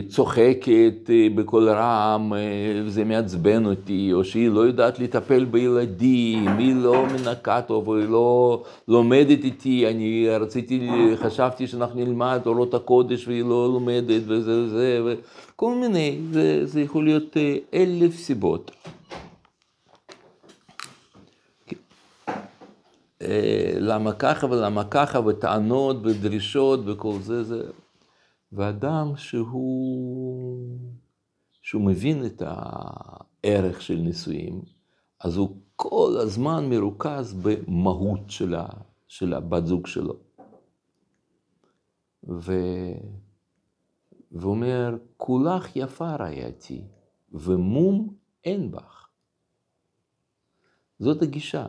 צוחקת 0.08 1.10
אה, 1.10 1.28
בקול 1.36 1.69
רם, 1.69 2.34
אה, 2.34 2.82
וזה 2.86 3.04
מעצבן 3.04 3.65
אותי, 3.65 4.13
או 4.13 4.24
שהיא 4.24 4.50
לא 4.50 4.60
יודעת 4.60 5.00
לטפל 5.00 5.45
בילדים, 5.45 6.47
היא 6.47 6.76
לא 6.76 7.06
מנקה 7.06 7.62
טוב, 7.62 7.91
היא 7.91 8.10
לא 8.10 8.63
לומדת 8.88 9.43
איתי, 9.43 9.88
אני 9.88 10.30
רציתי, 10.30 10.89
חשבתי 11.15 11.67
שאנחנו 11.67 12.06
נלמד 12.06 12.41
אורות 12.45 12.74
הקודש 12.74 13.28
והיא 13.28 13.43
לא 13.43 13.69
לומדת 13.74 14.21
וזה 14.28 14.62
וזה, 14.62 15.02
וכל 15.06 15.76
מיני, 15.76 16.17
זה, 16.32 16.65
זה 16.65 16.82
יכול 16.82 17.04
להיות 17.04 17.38
אה, 17.38 17.56
אלף 17.74 18.15
סיבות. 18.15 18.71
למה 23.80 24.14
ככה 24.14 24.48
ולמה 24.48 24.84
ככה, 24.84 25.20
וטענות 25.20 25.98
ודרישות 26.04 26.80
וכל 26.86 27.18
זה, 27.22 27.44
זה... 27.44 27.72
ואדם 28.52 29.12
שהוא, 29.16 30.78
שהוא 31.62 31.82
מבין 31.82 32.26
את 32.26 32.42
הערך 32.46 33.82
של 33.82 33.96
נישואים, 33.96 34.62
אז 35.20 35.38
הוא 35.38 35.58
כל 35.76 36.18
הזמן 36.22 36.70
מרוכז 36.70 37.34
במהות 37.34 38.30
של, 38.30 38.56
ה, 38.56 38.68
של 39.08 39.34
הבת 39.34 39.66
זוג 39.66 39.88
שלו. 39.88 40.16
ו... 42.30 42.54
ואומר, 44.32 44.98
כולך 45.18 45.76
יפה 45.76 46.16
רעייתי, 46.16 46.82
ומום 47.32 48.14
אין 48.44 48.72
בך. 48.72 49.08
זאת 51.00 51.22
הגישה. 51.22 51.66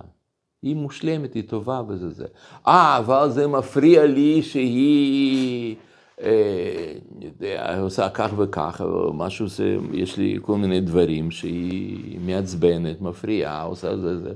היא 0.63 0.77
מושלמת, 0.77 1.35
היא 1.35 1.43
טובה 1.49 1.83
וזה 1.89 2.11
זה. 2.11 2.27
אה, 2.67 2.99
אבל 2.99 3.31
זה 3.31 3.47
מפריע 3.47 4.07
לי 4.07 4.43
שהיא... 4.43 5.77
אה, 6.23 6.93
יודע, 7.21 7.81
עושה 7.81 8.09
כך 8.09 8.33
וכך, 8.37 8.81
או 8.85 9.13
משהו, 9.13 9.49
זה, 9.49 9.77
יש 9.93 10.19
לי 10.19 10.39
כל 10.43 10.57
מיני 10.57 10.81
דברים 10.81 11.31
שהיא 11.31 12.21
מעצבנת, 12.21 13.01
מפריעה, 13.01 13.63
עושה 13.63 13.97
זה 13.97 14.19
זה. 14.19 14.33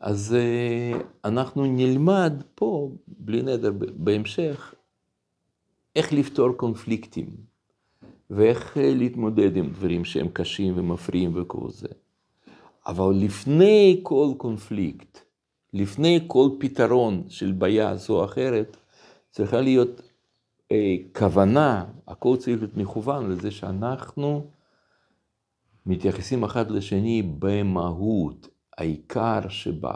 אז 0.00 0.36
אה, 0.38 0.98
אנחנו 1.24 1.64
נלמד 1.64 2.42
פה, 2.54 2.90
בלי 3.08 3.42
נדר, 3.42 3.72
בהמשך, 3.78 4.74
איך 5.96 6.12
לפתור 6.12 6.52
קונפליקטים, 6.52 7.26
ואיך 8.30 8.78
אה, 8.78 8.94
להתמודד 8.94 9.56
עם 9.56 9.70
דברים 9.70 10.04
שהם 10.04 10.28
קשים 10.32 10.74
ומפריעים 10.76 11.30
וכל 11.34 11.70
זה. 11.70 11.88
אבל 12.86 13.14
לפני 13.14 14.00
כל 14.02 14.28
קונפליקט, 14.36 15.23
לפני 15.74 16.24
כל 16.26 16.48
פתרון 16.60 17.24
של 17.28 17.52
בעיה 17.52 17.96
זו 17.96 18.20
או 18.20 18.24
אחרת, 18.24 18.76
צריכה 19.30 19.60
להיות 19.60 20.00
כוונה, 21.12 21.84
הכל 22.08 22.36
צריך 22.36 22.58
להיות 22.58 22.76
מכוון 22.76 23.30
לזה 23.30 23.50
שאנחנו 23.50 24.50
מתייחסים 25.86 26.44
אחד 26.44 26.70
לשני 26.70 27.22
במהות, 27.38 28.48
העיקר 28.78 29.48
שבה. 29.48 29.94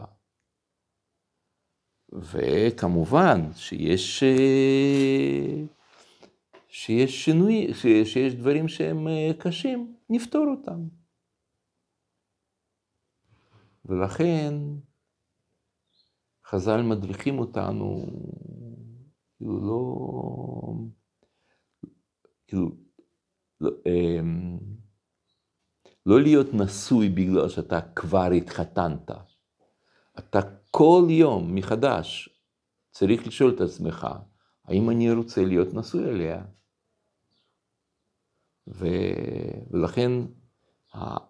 וכמובן 2.13 3.41
שיש, 3.55 4.23
אה, 4.23 5.65
שיש 6.69 7.25
שינוי, 7.25 7.75
שיש 8.05 8.35
דברים 8.35 8.69
שהם 8.69 9.09
אה, 9.09 9.31
קשים, 9.39 9.95
נפתור 10.11 10.47
אותם. 10.47 10.81
ולכן 13.85 14.55
חז"ל 16.51 16.83
מדריכים 16.83 17.39
אותנו, 17.39 18.07
כאילו 19.37 19.61
לא, 19.61 19.85
כאילו, 22.47 22.71
לא, 23.61 23.71
אמ, 23.87 24.59
לא 26.07 26.21
להיות 26.23 26.55
נשוי 26.55 27.09
בגלל 27.09 27.49
שאתה 27.49 27.81
כבר 27.81 28.31
התחתנת. 28.31 29.11
אתה 30.19 30.41
כל 30.71 31.07
יום 31.09 31.55
מחדש 31.55 32.29
צריך 32.91 33.27
לשאול 33.27 33.55
את 33.55 33.61
עצמך, 33.61 34.07
האם 34.65 34.91
אני 34.91 35.13
רוצה 35.13 35.45
להיות 35.45 35.75
נשוי 35.75 36.09
אליה? 36.09 36.45
ו... 38.69 38.87
ולכן 39.71 40.13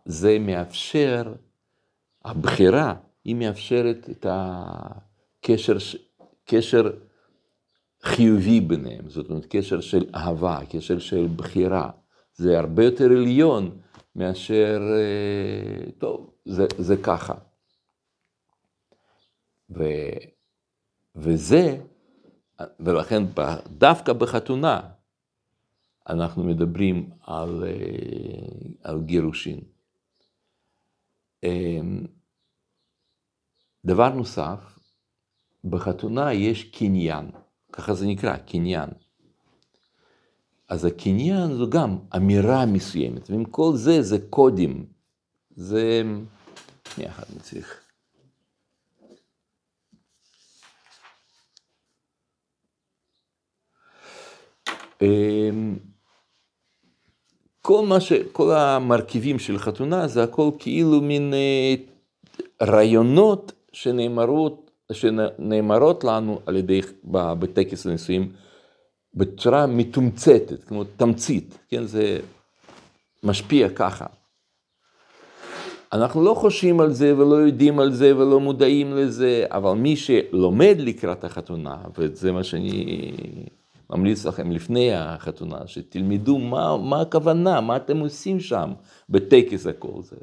זה 0.04 0.38
מאפשר, 0.40 1.34
הבחירה, 2.24 2.94
היא 3.24 3.34
מאפשרת 3.34 4.10
את 4.10 4.26
הקשר 4.28 5.07
קשר 6.44 6.90
חיובי 8.02 8.60
ביניהם, 8.60 9.10
זאת 9.10 9.30
אומרת 9.30 9.46
קשר 9.50 9.80
של 9.80 10.06
אהבה, 10.14 10.60
קשר 10.70 10.98
של 10.98 11.26
בחירה. 11.36 11.90
זה 12.34 12.58
הרבה 12.58 12.84
יותר 12.84 13.04
עליון 13.04 13.80
מאשר, 14.16 14.80
אה, 14.96 15.90
טוב, 15.98 16.30
זה, 16.44 16.66
זה 16.78 16.96
ככה. 16.96 17.34
ו, 19.70 19.84
וזה, 21.16 21.78
ולכן 22.80 23.22
דווקא 23.66 24.12
בחתונה 24.12 24.80
אנחנו 26.08 26.44
מדברים 26.44 27.10
על, 27.20 27.64
אה, 27.66 28.68
על 28.82 29.02
גירושין. 29.02 29.60
אמ, 31.42 32.06
דבר 33.84 34.08
נוסף, 34.08 34.77
בחתונה 35.70 36.32
יש 36.32 36.64
קניין, 36.64 37.30
ככה 37.72 37.94
זה 37.94 38.06
נקרא, 38.06 38.36
קניין. 38.36 38.90
אז 40.68 40.84
הקניין 40.84 41.54
זו 41.54 41.70
גם 41.70 41.98
אמירה 42.16 42.66
מסוימת, 42.66 43.30
ועם 43.30 43.44
כל 43.44 43.72
זה 43.74 44.02
זה 44.02 44.18
קודים. 44.30 44.86
זה... 45.56 46.02
שנייה 46.94 47.12
אני 47.30 47.40
צריך. 47.40 47.80
אמ, 55.02 55.76
כל 57.62 57.86
מה 57.86 58.00
ש... 58.00 58.12
כל 58.32 58.52
המרכיבים 58.52 59.38
של 59.38 59.58
חתונה 59.58 60.08
זה 60.08 60.22
הכל 60.22 60.50
כאילו 60.58 61.00
מין 61.00 61.34
אה, 61.34 61.74
רעיונות 62.62 63.52
שנאמרות, 63.72 64.67
שנאמרות 64.92 66.04
לנו 66.04 66.40
על 66.46 66.56
ידי, 66.56 66.80
בטקס 67.04 67.86
הנישואים. 67.86 68.32
בצורה 69.14 69.66
מתומצתת, 69.66 70.64
כמו 70.64 70.84
תמצית, 70.84 71.58
כן, 71.68 71.84
זה 71.84 72.20
משפיע 73.22 73.68
ככה. 73.68 74.06
אנחנו 75.92 76.24
לא 76.24 76.34
חושבים 76.34 76.80
על 76.80 76.92
זה 76.92 77.18
ולא 77.18 77.34
יודעים 77.34 77.78
על 77.78 77.92
זה 77.92 78.16
ולא 78.16 78.40
מודעים 78.40 78.96
לזה, 78.96 79.44
אבל 79.48 79.72
מי 79.72 79.96
שלומד 79.96 80.76
לקראת 80.78 81.24
החתונה, 81.24 81.76
וזה 81.98 82.32
מה 82.32 82.44
שאני 82.44 83.02
ממליץ 83.90 84.24
לכם 84.24 84.50
לפני 84.50 84.94
החתונה, 84.94 85.66
שתלמדו 85.66 86.38
מה, 86.38 86.76
מה 86.76 87.00
הכוונה, 87.00 87.60
מה 87.60 87.76
אתם 87.76 87.98
עושים 87.98 88.40
שם 88.40 88.72
בטקס 89.08 89.66
הכל 89.66 90.02
זה. 90.02 90.16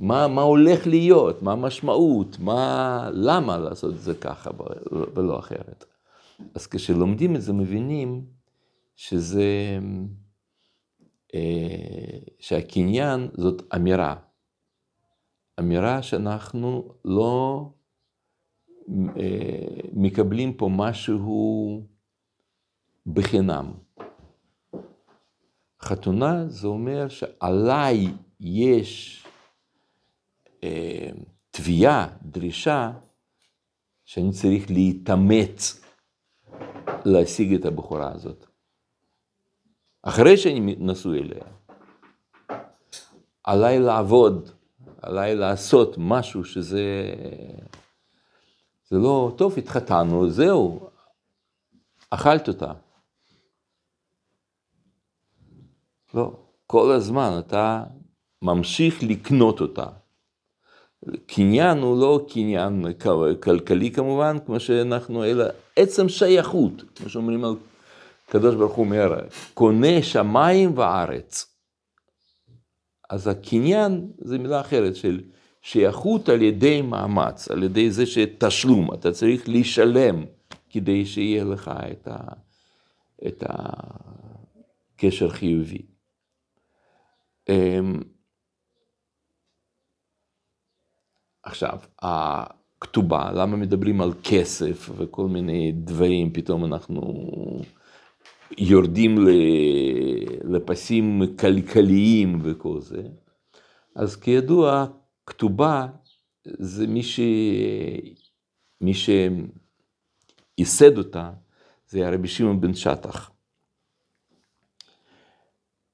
מה, 0.00 0.28
מה 0.28 0.42
הולך 0.42 0.86
להיות, 0.86 1.42
מה 1.42 1.52
המשמעות, 1.52 2.38
מה, 2.38 3.10
למה 3.12 3.58
לעשות 3.58 3.94
את 3.94 4.00
זה 4.00 4.14
ככה 4.14 4.50
ולא 5.14 5.38
אחרת. 5.38 5.84
אז 6.54 6.66
כשלומדים 6.66 7.36
את 7.36 7.42
זה 7.42 7.52
מבינים 7.52 8.24
שזה, 8.96 9.78
אה, 11.34 12.18
שהקניין 12.38 13.28
זאת 13.34 13.62
אמירה. 13.74 14.14
אמירה 15.60 16.02
שאנחנו 16.02 16.94
לא 17.04 17.66
אה, 18.88 19.66
מקבלים 19.92 20.52
פה 20.52 20.68
משהו 20.72 21.82
בחינם. 23.06 23.72
חתונה 25.80 26.48
זה 26.48 26.66
אומר 26.66 27.08
שעליי 27.08 28.06
יש 28.40 29.24
תביעה, 31.50 32.08
דרישה, 32.22 32.92
שאני 34.04 34.32
צריך 34.32 34.70
להתאמץ 34.70 35.84
להשיג 37.04 37.54
את 37.54 37.64
הבחורה 37.64 38.12
הזאת. 38.12 38.46
אחרי 40.02 40.36
שאני 40.36 40.76
נשוי 40.78 41.18
אליה. 41.18 41.44
עליי 43.44 43.78
לעבוד, 43.78 44.50
עליי 45.02 45.34
לעשות 45.36 45.94
משהו 45.98 46.44
שזה... 46.44 46.82
זה 48.88 48.96
לא, 48.96 49.32
טוב, 49.38 49.58
התחתנו, 49.58 50.30
זהו, 50.30 50.90
אכלת 52.10 52.48
אותה. 52.48 52.72
לא, 56.14 56.32
כל 56.66 56.92
הזמן 56.92 57.30
אתה 57.38 57.84
ממשיך 58.42 59.02
לקנות 59.02 59.60
אותה. 59.60 59.86
קניין 61.26 61.78
הוא 61.78 62.00
לא 62.00 62.26
קניין 62.28 62.84
כלכלי 63.40 63.90
כמובן, 63.90 64.36
כמו 64.46 64.60
שאנחנו, 64.60 65.24
אלא 65.24 65.44
עצם 65.76 66.08
שייכות, 66.08 66.82
כמו 66.96 67.08
שאומרים 67.08 67.44
על 67.44 67.54
הקדוש 68.28 68.54
ברוך 68.54 68.72
הוא 68.72 68.84
אומר, 68.84 69.14
קונה 69.54 70.02
שמיים 70.02 70.78
וארץ. 70.78 71.46
אז 73.10 73.26
הקניין 73.26 74.10
זה 74.18 74.38
מילה 74.38 74.60
אחרת 74.60 74.96
של 74.96 75.20
שייכות 75.62 76.28
על 76.28 76.42
ידי 76.42 76.82
מאמץ, 76.82 77.50
על 77.50 77.62
ידי 77.62 77.90
זה 77.90 78.06
שתשלום, 78.06 78.94
אתה 78.94 79.12
צריך 79.12 79.48
לשלם 79.48 80.24
כדי 80.70 81.06
שיהיה 81.06 81.44
לך 81.44 81.70
את, 81.92 82.08
ה, 82.08 82.18
את 83.26 83.44
הקשר 84.96 85.28
חיובי. 85.28 85.82
אמ, 87.48 88.00
עכשיו, 91.42 91.78
הכתובה, 92.02 93.32
למה 93.32 93.56
מדברים 93.56 94.00
על 94.00 94.12
כסף 94.22 94.90
וכל 94.96 95.28
מיני 95.28 95.72
דברים, 95.72 96.32
פתאום 96.32 96.64
אנחנו 96.64 97.02
יורדים 98.58 99.18
לפסים 100.44 101.22
כלכליים 101.40 102.40
וכל 102.44 102.80
זה. 102.80 103.02
אז 103.94 104.16
כידוע, 104.16 104.86
כתובה 105.26 105.86
זה 106.44 106.86
מי, 106.86 107.02
ש... 107.02 107.20
מי 108.80 108.92
שייסד 110.58 110.98
אותה, 110.98 111.32
זה 111.88 112.06
הרבי 112.08 112.28
שמעון 112.28 112.60
בן 112.60 112.74
שטח. 112.74 113.30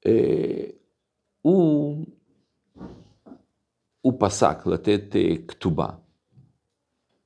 אה, 0.07 0.65
הוא 1.43 2.07
הוא 4.07 4.15
פסק 4.19 4.67
לתת 4.67 5.17
אה, 5.17 5.35
כתובה. 5.49 5.89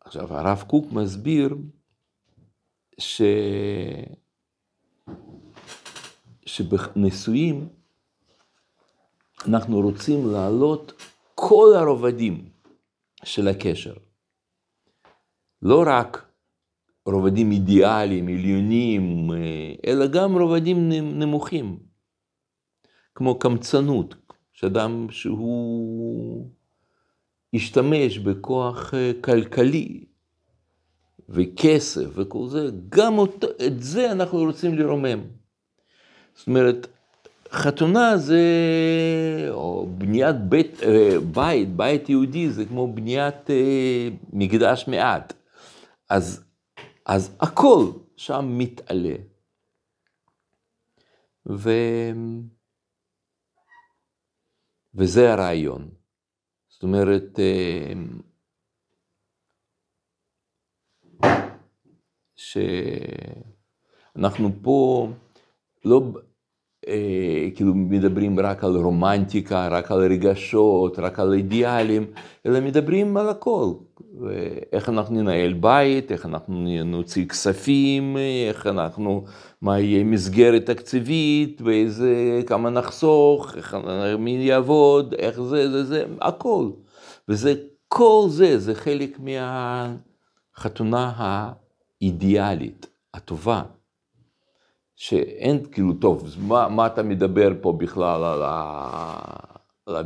עכשיו, 0.01 0.35
הרב 0.35 0.65
קוק 0.67 0.93
מסביר 0.93 1.57
ש... 2.99 3.23
שבנישואים 6.47 7.69
אנחנו 9.47 9.81
רוצים 9.81 10.27
להעלות 10.33 11.03
כל 11.35 11.69
הרובדים 11.77 12.49
של 13.25 13.49
הקשר. 13.49 13.95
לא 15.63 15.85
רק 15.87 16.33
רובדים 17.07 17.53
אידיאליים, 17.53 18.29
עליונים, 18.29 19.31
אה, 19.33 19.75
אלא 19.87 20.07
גם 20.07 20.39
רובדים 20.39 20.89
נמוכים, 20.93 21.79
כמו 23.15 23.39
קמצנות, 23.39 24.15
שאדם 24.53 25.07
שהוא 25.11 26.51
השתמש 27.55 28.19
בכוח 28.19 28.95
אה, 28.95 29.13
כלכלי 29.21 30.05
וכסף 31.29 32.07
וכל 32.15 32.49
זה, 32.49 32.71
גם 32.89 33.19
אותו, 33.19 33.47
את 33.67 33.83
זה 33.83 34.13
אנחנו 34.13 34.39
רוצים 34.39 34.79
לרומם. 34.79 35.21
זאת 36.35 36.47
אומרת, 36.47 36.87
חתונה 37.51 38.17
זה, 38.17 38.43
או 39.51 39.89
בניית 39.99 40.37
בית, 40.37 40.83
אה, 40.83 41.21
בית, 41.33 41.77
בית 41.77 42.09
יהודי 42.09 42.51
זה 42.51 42.65
כמו 42.65 42.93
בניית 42.93 43.51
אה, 43.51 44.09
מקדש 44.33 44.89
מעט. 44.89 45.33
אז, 46.11 46.45
אז 47.07 47.37
הכל 47.41 47.91
שם 48.17 48.49
מתעלה. 48.59 49.15
ו... 51.49 51.71
וזה 54.95 55.33
הרעיון. 55.33 56.00
זאת 56.81 56.85
אומרת, 56.85 57.41
אה, 57.41 57.93
שאנחנו 64.17 64.51
פה 64.63 65.09
לא 65.85 66.03
אה, 66.89 67.49
כאילו 67.55 67.75
מדברים 67.75 68.41
רק 68.41 68.65
על 68.65 68.77
רומנטיקה, 68.77 69.69
רק 69.69 69.91
על 69.91 70.01
רגשות, 70.01 70.99
רק 70.99 71.19
על 71.19 71.35
אידיאלים, 71.35 72.13
אלא 72.47 72.61
מדברים 72.61 73.17
על 73.17 73.29
הכל. 73.29 73.73
איך 74.73 74.89
אנחנו 74.89 75.23
ננהל 75.23 75.53
בית, 75.53 76.13
איך 76.13 76.27
אנחנו 76.27 76.67
נוציא 76.85 77.27
כספים, 77.27 78.17
איך 78.49 78.67
אנחנו, 78.67 79.25
מה 79.63 79.81
יהיה 79.81 80.05
מסגרת 80.05 80.67
תקציבית, 80.67 81.63
ואיזה, 81.63 82.43
כמה 82.47 82.71
נחסוך, 82.71 83.57
איך, 83.57 83.77
מי 84.19 84.31
יעבוד, 84.31 85.15
איך 85.15 85.41
זה, 85.41 85.71
זה, 85.71 85.85
זה, 85.85 86.05
הכל. 86.21 86.71
וזה, 87.29 87.55
כל 87.89 88.25
זה, 88.29 88.59
זה 88.59 88.75
חלק 88.75 89.19
מהחתונה 90.57 91.13
האידיאלית, 91.17 92.87
הטובה. 93.15 93.63
שאין, 94.97 95.65
כאילו, 95.73 95.95
טוב, 95.95 96.29
מה, 96.39 96.69
מה 96.69 96.87
אתה 96.87 97.03
מדבר 97.03 97.51
פה 97.61 97.73
בכלל 97.73 98.25
על 98.25 98.43
ה... 98.43 99.17
על 99.87 99.97
ה... 99.97 100.03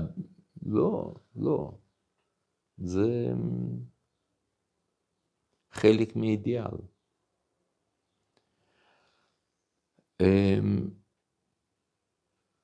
לא, 0.67 1.15
לא. 1.37 1.71
זה 2.79 3.33
חלק 5.75 6.17
מאידיאל. 6.17 6.77
אמ, 10.21 10.89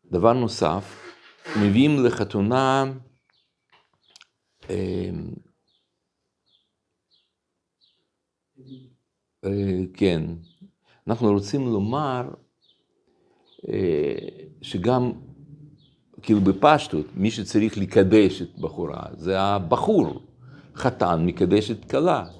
דבר 0.04 0.32
נוסף, 0.32 1.14
מביאים 1.56 1.90
לחתונה 2.04 2.84
אמ, 4.70 5.34
אה, 9.44 9.80
כן, 9.94 10.22
אנחנו 11.06 11.32
רוצים 11.32 11.66
לומר 11.66 12.30
אה, 13.68 14.14
שגם, 14.62 15.12
כאילו 16.22 16.40
בפשטות, 16.40 17.06
מי 17.14 17.30
שצריך 17.30 17.78
לקדש 17.78 18.42
את 18.42 18.58
בחורה 18.58 19.02
זה 19.12 19.40
הבחור, 19.40 20.22
חתן 20.74 21.26
מקדש 21.26 21.70
את 21.70 21.90
כלה. 21.90 22.39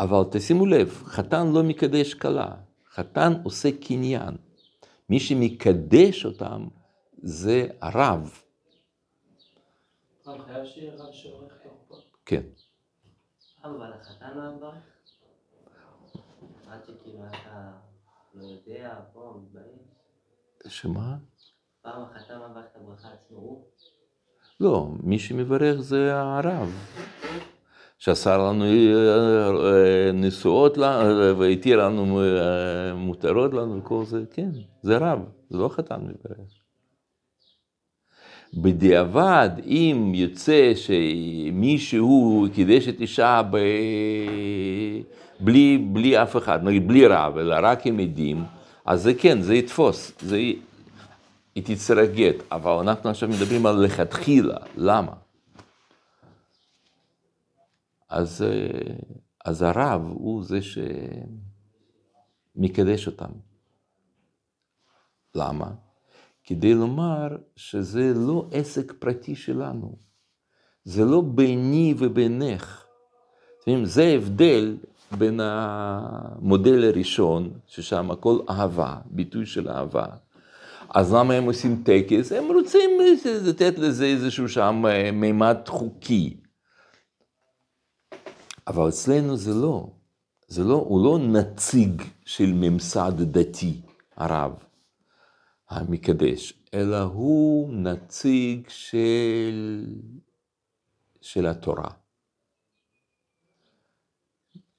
אבל 0.00 0.22
תשימו 0.30 0.66
לב, 0.66 1.02
חתן 1.04 1.46
לא 1.52 1.62
מקדש 1.62 2.14
כלה, 2.14 2.54
חתן 2.94 3.32
עושה 3.44 3.68
קניין. 3.86 4.36
מי 5.10 5.20
שמקדש 5.20 6.26
אותם 6.26 6.68
זה 7.22 7.68
הרב. 7.80 8.42
חייב 10.58 10.66
שיהיה 10.66 10.94
רב 10.94 11.12
שעורך 11.12 11.52
החופה? 11.52 11.94
כן. 12.26 12.42
אבל 13.64 13.92
החתן 13.92 14.38
לא 14.38 14.56
מברך? 14.56 14.74
עד 16.66 16.80
שכאילו 16.84 17.26
אתה 17.26 17.72
לא 18.34 18.44
יודע, 18.44 19.00
פה 19.12 19.40
מתבייש. 19.42 19.88
שמה? 20.66 21.16
פעם 21.82 22.02
החתן 22.02 22.38
מברך 22.50 22.64
את 22.72 22.76
הברכה 22.76 23.08
עצמו? 23.08 23.64
לא, 24.60 24.88
מי 25.02 25.18
שמברך 25.18 25.80
זה 25.80 26.16
הרב. 26.16 26.68
שעשה 27.98 28.36
לנו 28.36 28.64
אה, 28.64 28.70
אה, 29.50 30.12
נשואות 30.12 30.78
והתיר 31.38 31.86
לנו 31.86 32.20
אה, 32.22 32.94
מותרות 32.94 33.54
לנו 33.54 33.78
וכל 33.78 34.04
זה, 34.04 34.22
כן, 34.30 34.50
זה 34.82 34.96
רב, 34.98 35.18
זה 35.50 35.58
לא 35.58 35.68
חתן 35.68 36.00
מברך. 36.00 36.48
בדיעבד, 38.54 39.50
אם 39.66 40.12
יוצא 40.14 40.72
שמישהו 40.74 42.46
קידש 42.54 42.88
את 42.88 43.00
אישה 43.00 43.42
ב... 43.50 43.58
בלי, 45.40 45.78
בלי 45.92 46.22
אף 46.22 46.36
אחד, 46.36 46.64
נגיד 46.64 46.88
בלי 46.88 47.06
רב, 47.06 47.38
אלא 47.38 47.56
רק 47.62 47.86
עם 47.86 47.98
עדים, 47.98 48.44
אז 48.86 49.02
זה 49.02 49.14
כן, 49.14 49.40
זה 49.40 49.54
יתפוס, 49.54 50.12
זה... 50.20 50.36
היא 51.54 51.64
תצטרך 51.64 52.10
גט, 52.14 52.36
אבל 52.52 52.72
אנחנו 52.72 53.10
עכשיו 53.10 53.28
מדברים 53.28 53.66
על 53.66 53.76
לכתחילה, 53.84 54.56
למה? 54.76 55.12
אז, 58.08 58.44
אז 59.44 59.62
הרב 59.62 60.02
הוא 60.14 60.44
זה 60.44 60.58
שמקדש 62.56 63.06
אותם. 63.06 63.30
למה? 65.34 65.70
כדי 66.44 66.74
לומר 66.74 67.36
שזה 67.56 68.12
לא 68.16 68.48
עסק 68.52 68.92
פרטי 68.92 69.34
שלנו, 69.34 69.96
זה 70.84 71.04
לא 71.04 71.20
ביני 71.20 71.94
ובינך. 71.98 72.84
זה 73.84 74.04
ההבדל 74.04 74.76
בין 75.18 75.40
המודל 75.42 76.84
הראשון, 76.84 77.50
ששם 77.66 78.10
הכל 78.10 78.38
אהבה, 78.50 78.96
ביטוי 79.06 79.46
של 79.46 79.68
אהבה. 79.68 80.06
אז 80.94 81.12
למה 81.12 81.34
הם 81.34 81.44
עושים 81.44 81.82
טקס? 81.84 82.32
הם 82.32 82.44
רוצים 82.44 82.90
לתת 83.44 83.78
לזה 83.78 84.04
איזשהו 84.04 84.48
שם 84.48 84.84
אה, 84.88 85.10
מימד 85.12 85.56
חוקי. 85.66 86.36
אבל 88.68 88.88
אצלנו 88.88 89.36
זה 89.36 89.54
לא. 89.54 89.90
זה 90.48 90.64
לא, 90.64 90.74
הוא 90.74 91.04
לא 91.04 91.18
נציג 91.18 92.02
של 92.24 92.52
ממסד 92.54 93.12
דתי, 93.18 93.80
הרב 94.16 94.52
המקדש, 95.68 96.52
אלא 96.74 97.02
הוא 97.02 97.74
נציג 97.74 98.68
של, 98.68 99.86
של 101.20 101.46
התורה. 101.46 101.90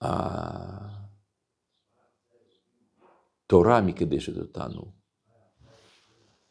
התורה 0.01 1.31
מקדשת 3.81 4.37
אותנו. 4.37 4.91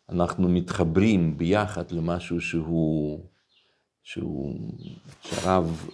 אנחנו 0.09 0.49
מתחברים 0.49 1.39
ביחד 1.39 1.91
למשהו 1.91 2.41
שהוא, 2.41 3.27
שהוא, 4.09 4.55
שהרב 5.23 5.89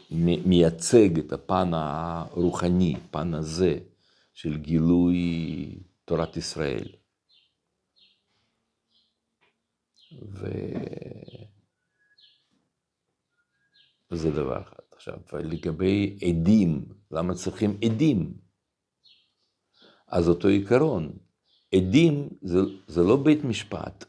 מייצג 0.46 1.18
את 1.18 1.32
הפן 1.32 1.74
הרוחני, 1.74 2.96
הפן 2.96 3.34
הזה 3.34 3.78
של 4.34 4.56
גילוי 4.56 5.18
תורת 6.04 6.36
ישראל. 6.36 6.88
ו... 10.22 10.46
וזה 14.10 14.30
דבר 14.30 14.62
אחד. 14.62 14.82
עכשיו, 14.92 15.14
לגבי 15.32 16.18
עדים, 16.28 16.84
למה 17.10 17.34
צריכים 17.34 17.78
עדים? 17.84 18.34
אז 20.08 20.28
אותו 20.28 20.48
עיקרון, 20.48 21.18
עדים 21.74 22.28
זה, 22.42 22.58
זה 22.86 23.02
לא 23.02 23.16
בית 23.16 23.44
משפט, 23.44 24.04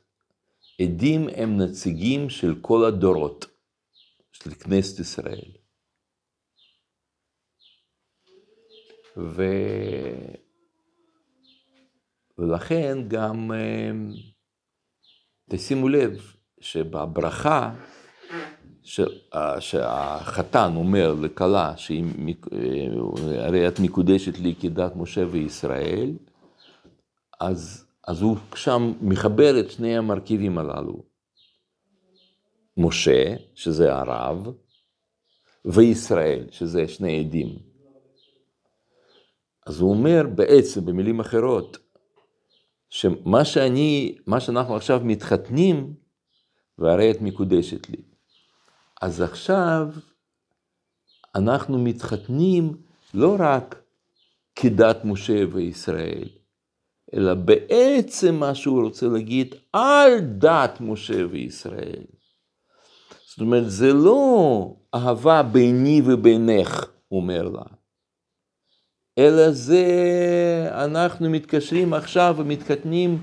עדים 0.81 1.27
הם 1.35 1.57
נציגים 1.57 2.29
של 2.29 2.55
כל 2.61 2.85
הדורות, 2.85 3.54
של 4.43 4.53
כנסת 4.53 4.99
ישראל. 4.99 5.51
ו... 9.17 9.43
ולכן 12.37 12.97
גם 13.07 13.51
תשימו 15.49 15.89
לב 15.89 16.33
שבברכה 16.59 17.73
שהחתן 19.59 20.71
אומר 20.75 21.13
לכלה, 21.13 21.73
הרי 23.39 23.67
את 23.67 23.79
מקודשת 23.79 24.37
לי 24.37 24.55
כדת 24.59 24.95
משה 24.95 25.23
וישראל, 25.31 26.11
אז, 27.39 27.85
אז 28.07 28.21
הוא 28.21 28.37
שם 28.55 28.93
מחבר 29.01 29.59
את 29.59 29.71
שני 29.71 29.97
המרכיבים 29.97 30.57
הללו. 30.57 31.14
משה, 32.77 33.35
שזה 33.53 33.93
הרב, 33.93 34.47
וישראל, 35.65 36.47
שזה 36.51 36.87
שני 36.87 37.19
עדים. 37.19 37.59
אז 39.65 39.79
הוא 39.79 39.91
אומר 39.91 40.23
בעצם, 40.35 40.85
במילים 40.85 41.19
אחרות, 41.19 41.77
שמה 42.89 43.45
שאני, 43.45 44.17
מה 44.27 44.39
שאנחנו 44.39 44.75
עכשיו 44.75 45.01
מתחתנים, 45.03 45.93
והרי 46.77 47.11
את 47.11 47.21
מקודשת 47.21 47.89
לי. 47.89 48.01
אז 49.01 49.21
עכשיו 49.21 49.87
אנחנו 51.35 51.79
מתחתנים 51.79 52.77
לא 53.13 53.35
רק 53.39 53.83
כדת 54.55 55.05
משה 55.05 55.43
וישראל, 55.51 56.29
אלא 57.13 57.33
בעצם 57.33 58.35
מה 58.35 58.55
שהוא 58.55 58.83
רוצה 58.83 59.07
להגיד 59.07 59.55
על 59.73 60.19
דת 60.19 60.77
משה 60.81 61.27
וישראל. 61.31 62.03
זאת 63.35 63.41
אומרת, 63.41 63.71
זה 63.71 63.93
לא 63.93 64.75
אהבה 64.95 65.43
ביני 65.43 66.01
ובינך, 66.05 66.85
הוא 67.07 67.21
אומר 67.21 67.43
לה, 67.43 67.63
אלא 69.17 69.51
זה, 69.51 69.85
אנחנו 70.71 71.29
מתקשרים 71.29 71.93
עכשיו 71.93 72.35
ומתחתנים 72.37 73.21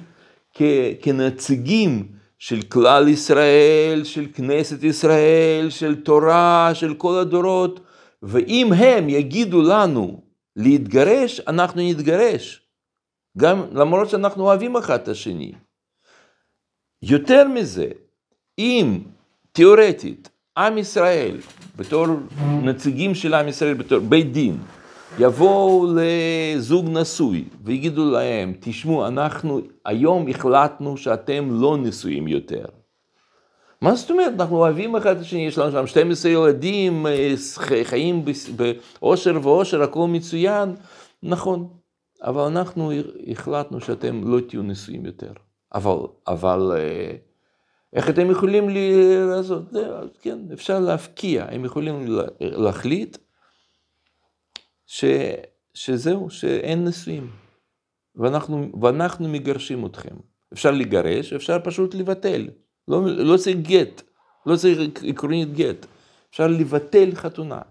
כ, 0.54 0.62
כנציגים 1.02 2.12
של 2.38 2.62
כלל 2.62 3.08
ישראל, 3.08 4.04
של 4.04 4.26
כנסת 4.34 4.82
ישראל, 4.82 5.70
של 5.70 6.02
תורה, 6.02 6.70
של 6.74 6.94
כל 6.94 7.18
הדורות, 7.18 7.80
ואם 8.22 8.72
הם 8.72 9.08
יגידו 9.08 9.62
לנו 9.62 10.22
להתגרש, 10.56 11.40
אנחנו 11.40 11.82
נתגרש, 11.90 12.62
גם 13.38 13.66
למרות 13.72 14.10
שאנחנו 14.10 14.44
אוהבים 14.44 14.76
אחד 14.76 15.00
את 15.00 15.08
השני. 15.08 15.52
יותר 17.02 17.48
מזה, 17.48 17.88
אם 18.58 18.98
תיאורטית 19.52 20.30
עם 20.58 20.78
ישראל, 20.78 21.36
בתור 21.76 22.06
נציגים 22.62 23.14
של 23.14 23.34
עם 23.34 23.48
ישראל, 23.48 23.74
בתור 23.74 23.98
בית 23.98 24.32
דין, 24.32 24.58
יבואו 25.18 25.86
לזוג 25.96 26.86
נשוי 26.88 27.44
ויגידו 27.64 28.10
להם, 28.10 28.54
תשמעו, 28.60 29.06
אנחנו 29.06 29.60
היום 29.84 30.28
החלטנו 30.28 30.96
שאתם 30.96 31.48
לא 31.50 31.76
נשואים 31.76 32.28
יותר. 32.28 32.64
מה 33.80 33.94
זאת 33.94 34.10
אומרת? 34.10 34.32
אנחנו 34.40 34.56
אוהבים 34.56 34.96
אחד 34.96 35.16
את 35.16 35.20
השני, 35.20 35.46
יש 35.46 35.58
לנו 35.58 35.72
שם 35.72 35.86
12 35.86 36.30
ילדים, 36.30 37.06
חיים 37.82 38.24
באושר 39.00 39.38
ואושר, 39.42 39.82
הכל 39.82 40.06
מצוין, 40.08 40.74
נכון, 41.22 41.68
אבל 42.22 42.42
אנחנו 42.42 42.92
החלטנו 43.26 43.80
שאתם 43.80 44.30
לא 44.30 44.40
תהיו 44.40 44.62
נשואים 44.62 45.06
יותר. 45.06 45.32
אבל, 45.74 45.96
אבל 46.28 46.72
איך 47.92 48.10
אתם 48.10 48.30
יכולים 48.30 48.68
לעשות? 49.30 49.62
כן, 50.20 50.38
אפשר 50.52 50.80
להפקיע, 50.80 51.46
הם 51.50 51.64
יכולים 51.64 52.06
להחליט 52.40 53.18
ש, 54.86 55.04
שזהו, 55.74 56.30
שאין 56.30 56.84
נישואים, 56.84 57.30
ואנחנו, 58.14 58.72
ואנחנו 58.82 59.28
מגרשים 59.28 59.86
אתכם. 59.86 60.16
אפשר 60.52 60.70
לגרש, 60.70 61.32
אפשר 61.32 61.58
פשוט 61.64 61.94
לבטל, 61.94 62.48
לא, 62.88 63.06
לא 63.06 63.36
צריך 63.36 63.56
גט, 63.56 64.02
לא 64.46 64.56
צריך 64.56 64.78
עקרונית 65.08 65.52
גט, 65.52 65.86
אפשר 66.30 66.46
לבטל 66.46 67.14
חתונה, 67.14 67.62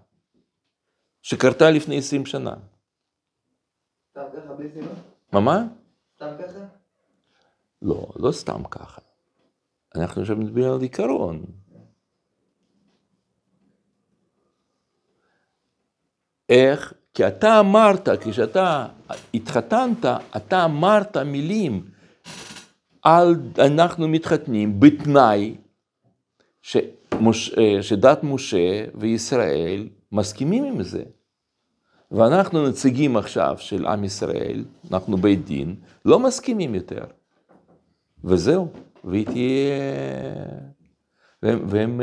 שקרתה 1.22 1.70
לפני 1.70 1.98
עשרים 1.98 2.26
שנה. 2.26 2.54
סתם 4.10 4.22
ככה, 4.36 4.54
בלי 4.54 4.68
סיבה? 4.70 4.94
מה 5.32 5.40
מה? 5.40 5.64
סתם 6.16 6.30
ככה? 6.38 6.58
לא, 7.82 8.12
לא 8.16 8.32
סתם 8.32 8.64
ככה. 8.70 9.00
אנחנו 9.96 10.20
עכשיו 10.20 10.36
מדברים 10.36 10.72
על 10.72 10.80
עיקרון. 10.80 11.44
איך? 16.48 16.92
כי 17.14 17.28
אתה 17.28 17.60
אמרת, 17.60 18.08
כשאתה 18.08 18.86
התחתנת, 19.34 20.04
אתה 20.36 20.64
אמרת 20.64 21.16
מילים 21.16 21.90
על 23.02 23.36
אנחנו 23.58 24.08
מתחתנים 24.08 24.80
בתנאי 24.80 25.54
שמוש, 26.62 27.54
שדת 27.80 28.18
משה 28.22 28.84
וישראל 28.94 29.88
מסכימים 30.12 30.64
עם 30.64 30.82
זה. 30.82 31.02
ואנחנו 32.10 32.68
נציגים 32.68 33.16
עכשיו 33.16 33.56
של 33.58 33.86
עם 33.86 34.04
ישראל, 34.04 34.64
אנחנו 34.90 35.16
בית 35.16 35.44
דין, 35.44 35.76
לא 36.04 36.18
מסכימים 36.18 36.74
יותר. 36.74 37.04
וזהו, 38.24 38.68
והיא 39.04 39.26
תהיה... 39.26 39.74
והם, 41.42 41.66
והם 41.68 42.00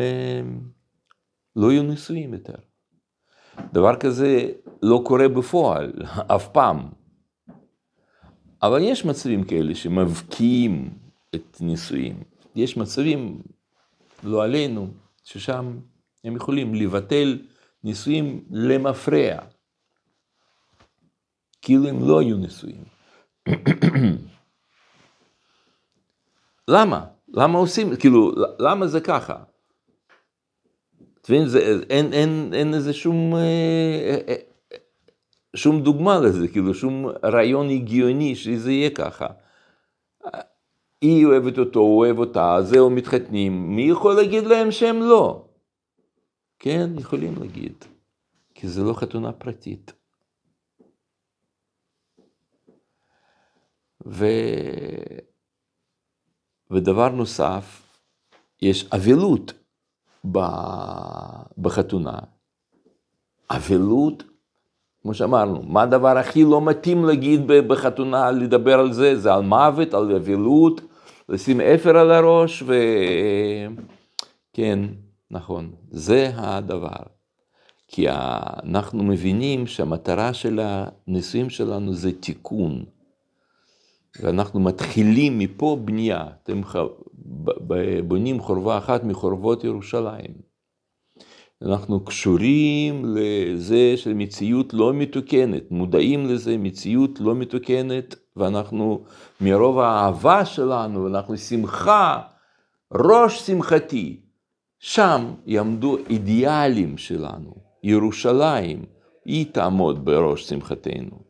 לא 1.56 1.72
יהיו 1.72 1.84
נשואים 1.84 2.34
יותר. 2.34 2.56
דבר 3.74 3.96
כזה 3.96 4.52
לא 4.82 5.02
קורה 5.06 5.28
בפועל, 5.28 5.94
אף 6.36 6.48
פעם. 6.48 6.90
אבל 8.62 8.82
יש 8.82 9.06
מצבים 9.06 9.44
כאלה 9.44 9.76
שמבקיעים 9.76 10.90
את 11.36 11.58
נישואים. 11.62 12.24
יש 12.56 12.78
מצבים, 12.78 13.42
לא 14.24 14.44
עלינו, 14.44 14.88
ששם 15.24 15.80
הם 16.24 16.36
יכולים 16.36 16.76
לבטל 16.76 17.40
נישואים 17.84 18.44
למפרע. 18.52 19.40
כאילו 21.62 21.88
הם 21.88 22.08
לא 22.08 22.20
היו 22.20 22.38
נשואים. 22.38 22.84
למה? 26.70 27.06
למה 27.28 27.60
עושים, 27.60 27.96
כאילו, 27.96 28.32
למה 28.60 28.88
זה 28.88 29.02
ככה? 29.02 29.36
מבין, 31.30 31.48
אין, 31.90 32.14
אין, 32.14 32.54
אין 32.54 32.74
איזה 32.74 32.94
שום, 32.94 33.36
אה, 33.36 34.18
אה, 34.28 34.36
שום 35.56 35.82
דוגמה 35.82 36.20
לזה, 36.20 36.48
כאילו, 36.48 36.74
שום 36.74 37.08
רעיון 37.24 37.70
הגיוני 37.70 38.36
שזה 38.36 38.72
יהיה 38.72 38.90
ככה. 38.90 39.28
היא 41.02 41.26
אוהבת 41.26 41.58
אותו, 41.58 41.80
הוא 41.80 42.00
אוהב 42.00 42.20
אותה, 42.20 42.58
זהו, 42.62 42.90
מתחתנים, 42.90 43.76
מי 43.76 43.82
יכול 43.82 44.16
להגיד 44.16 44.44
להם 44.44 44.72
שהם 44.72 45.00
לא? 45.00 45.46
כן, 46.60 46.90
יכולים 47.00 47.34
להגיד, 47.40 47.86
כי 48.56 48.68
זה 48.68 48.84
לא 48.84 48.94
חתונה 48.94 49.32
פרטית. 49.32 49.94
ו... 54.08 54.26
ודבר 56.72 57.10
נוסף, 57.10 57.82
יש 58.62 58.90
אבלות 58.94 59.54
בחתונה. 61.58 62.20
אבלות, 63.50 64.24
כמו 65.02 65.14
שאמרנו, 65.14 65.64
מה 65.64 65.82
הדבר 65.82 66.18
הכי 66.18 66.44
לא 66.44 66.62
מתאים 66.62 67.06
להגיד 67.06 67.48
בחתונה, 67.48 68.32
לדבר 68.32 68.80
על 68.80 68.94
זה? 68.94 69.20
זה 69.20 69.34
על 69.34 69.42
מוות, 69.42 69.94
על 69.94 70.16
אבלות, 70.16 70.82
לשים 71.30 71.62
אפר 71.62 71.98
על 71.98 72.12
הראש, 72.12 72.64
וכן, 74.54 74.80
נכון, 75.32 75.72
זה 75.92 76.32
הדבר. 76.36 77.04
כי 77.88 78.06
אנחנו 78.10 79.04
מבינים 79.04 79.68
שהמטרה 79.68 80.34
של 80.34 80.60
הנישואים 80.64 81.50
שלנו 81.50 81.94
זה 81.94 82.12
תיקון. 82.22 82.86
ואנחנו 84.22 84.60
מתחילים 84.60 85.40
מפה 85.40 85.78
בנייה, 85.86 86.26
אתם 86.44 86.62
בונים 88.08 88.40
חורבה 88.40 88.78
אחת 88.78 89.04
מחורבות 89.04 89.64
ירושלים. 89.64 90.50
אנחנו 91.62 92.06
קשורים 92.06 93.06
לזה 93.06 93.94
של 93.98 94.14
מציאות 94.14 94.74
לא 94.74 94.94
מתוקנת, 94.94 95.72
מודעים 95.72 96.28
לזה, 96.28 96.58
מציאות 96.58 97.20
לא 97.20 97.36
מתוקנת, 97.36 98.16
ואנחנו 98.36 99.04
מרוב 99.42 99.80
האהבה 99.80 100.46
שלנו, 100.46 101.08
אנחנו 101.08 101.38
שמחה, 101.38 102.22
ראש 102.94 103.40
שמחתי, 103.40 104.20
שם 104.80 105.34
יעמדו 105.46 105.98
אידיאלים 106.10 106.98
שלנו, 106.98 107.56
ירושלים, 107.84 108.86
היא 109.26 109.46
תעמוד 109.52 110.06
בראש 110.06 110.50
שמחתנו. 110.50 111.29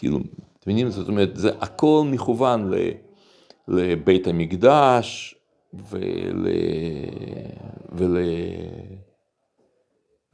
כאילו, 0.00 0.18
אתם 0.18 0.70
מבינים? 0.70 0.90
זאת 0.90 1.08
אומרת, 1.08 1.36
זה 1.36 1.50
הכל 1.60 2.02
מכוון 2.06 2.70
לבית 3.68 4.26
המקדש 4.26 5.34
ול... 5.74 6.46
ול... 7.92 8.16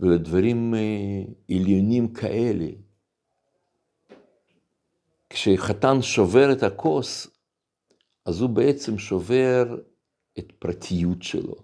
ולדברים 0.01 0.75
אה, 0.75 1.23
עליונים 1.57 2.09
כאלה. 2.09 2.67
כשחתן 5.31 6.03
שובר 6.03 6.53
את 6.53 6.63
הכוס, 6.63 7.27
אז 8.25 8.41
הוא 8.41 8.51
בעצם 8.51 8.99
שובר 8.99 9.77
את 10.39 10.53
פרטיות 10.59 11.23
שלו, 11.23 11.55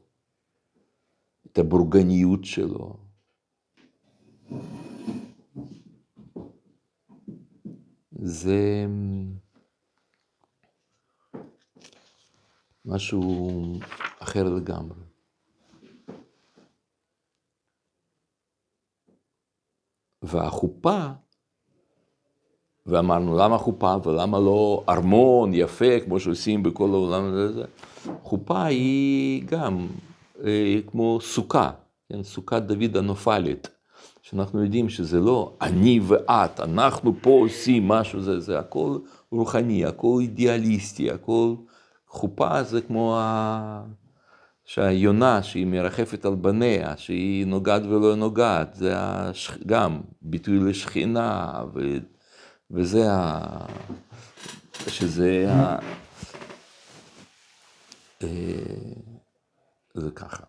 את 1.47 1.59
הבורגניות 1.59 2.45
שלו. 2.45 2.97
זה 8.25 8.87
משהו 12.85 13.61
אחר 14.19 14.45
לגמרי. 14.45 14.99
והחופה, 20.23 21.07
ואמרנו 22.87 23.39
למה 23.39 23.59
חופה 23.59 23.97
ולמה 24.05 24.39
לא 24.39 24.85
ארמון 24.89 25.55
יפה 25.55 26.01
כמו 26.05 26.21
שעושים 26.21 26.63
בכל 26.63 26.89
העולם 26.89 27.25
הזה, 27.25 27.65
חופה 28.23 28.65
היא 28.65 29.45
גם 29.47 29.87
אה, 30.45 30.79
כמו 30.87 31.19
סוכה, 31.21 31.71
כן? 32.09 32.23
סוכת 32.23 32.63
דוד 32.63 32.97
הנופלת. 32.97 33.82
שאנחנו 34.33 34.65
יודעים 34.65 34.89
שזה 34.89 35.21
לא 35.21 35.57
אני 35.61 36.01
ואת, 36.07 36.61
אנחנו 36.61 37.15
פה 37.21 37.31
עושים 37.31 37.89
משהו, 37.89 38.21
זה, 38.21 38.41
זה 38.41 38.59
הכל 38.59 38.99
רוחני, 39.31 39.85
הכל 39.85 40.19
אידיאליסטי, 40.21 41.11
הכל 41.11 41.55
חופה 42.09 42.63
זה 42.63 42.81
כמו, 42.81 43.19
ה, 43.19 43.85
שהיונה 44.65 45.43
שהיא 45.43 45.67
מרחפת 45.67 46.25
על 46.25 46.35
בניה, 46.35 46.97
שהיא 46.97 47.47
נוגעת 47.47 47.83
ולא 47.83 48.15
נוגעת, 48.17 48.75
זה 48.75 48.93
השכ... 48.97 49.59
גם 49.67 50.01
ביטוי 50.23 50.59
לשכינה, 50.59 51.63
ו... 51.75 51.81
וזה 52.71 53.13
ה... 53.13 53.41
שזה 54.89 55.47
ה... 55.53 55.79
אה, 58.23 58.29
זה 59.95 60.11
ככה. 60.11 60.45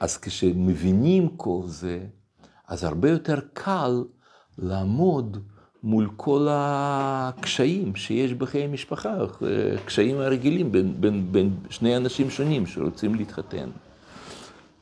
אז 0.00 0.16
כשמבינים 0.16 1.28
כל 1.36 1.60
זה, 1.64 2.00
אז 2.68 2.84
הרבה 2.84 3.10
יותר 3.10 3.38
קל 3.52 4.04
לעמוד 4.58 5.36
מול 5.82 6.10
כל 6.16 6.46
הקשיים 6.50 7.96
שיש 7.96 8.32
בחיי 8.32 8.66
משפחה, 8.66 9.16
קשיים 9.84 10.20
הרגילים 10.20 10.72
בין, 10.72 10.94
בין, 11.00 11.32
בין 11.32 11.50
שני 11.70 11.96
אנשים 11.96 12.30
שונים 12.30 12.66
שרוצים 12.66 13.14
להתחתן. 13.14 13.70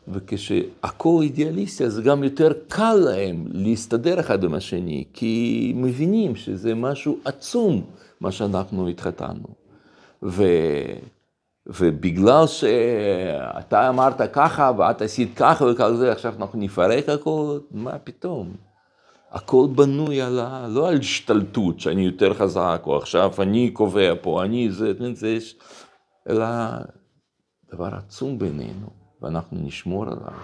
וכשהכול 0.08 1.22
אידיאליסטי, 1.22 1.84
אז 1.84 2.00
גם 2.00 2.24
יותר 2.24 2.52
קל 2.68 2.94
להם 2.94 3.44
להסתדר 3.50 4.20
אחד 4.20 4.44
עם 4.44 4.54
השני, 4.54 5.04
כי 5.12 5.72
מבינים 5.76 6.36
שזה 6.36 6.74
משהו 6.74 7.18
עצום, 7.24 7.82
מה 8.20 8.32
שאנחנו 8.32 8.88
התחתנו. 8.88 9.48
ו... 10.22 10.44
ובגלל 11.66 12.46
שאתה 12.46 13.88
אמרת 13.88 14.32
ככה 14.32 14.72
ואת 14.78 15.02
עשית 15.02 15.30
ככה 15.36 15.64
וככה 15.64 15.94
זה, 15.94 16.12
עכשיו 16.12 16.34
אנחנו 16.38 16.58
נפרק 16.58 17.08
הכל, 17.08 17.58
מה 17.70 17.98
פתאום? 17.98 18.56
הכל 19.30 19.66
בנוי 19.74 20.22
על 20.22 20.38
ה... 20.38 20.68
לא 20.68 20.88
על 20.88 20.98
השתלטות, 20.98 21.80
שאני 21.80 22.02
יותר 22.02 22.34
חזק, 22.34 22.82
או 22.86 22.96
עכשיו 22.96 23.32
אני 23.38 23.70
קובע 23.70 24.12
פה, 24.22 24.44
אני 24.44 24.70
זה, 24.70 24.92
זה 25.14 25.28
יש, 25.28 25.56
אלא 26.28 26.46
דבר 27.72 27.94
עצום 27.94 28.38
בינינו, 28.38 28.86
ואנחנו 29.22 29.58
נשמור 29.60 30.02
עליו. 30.02 30.38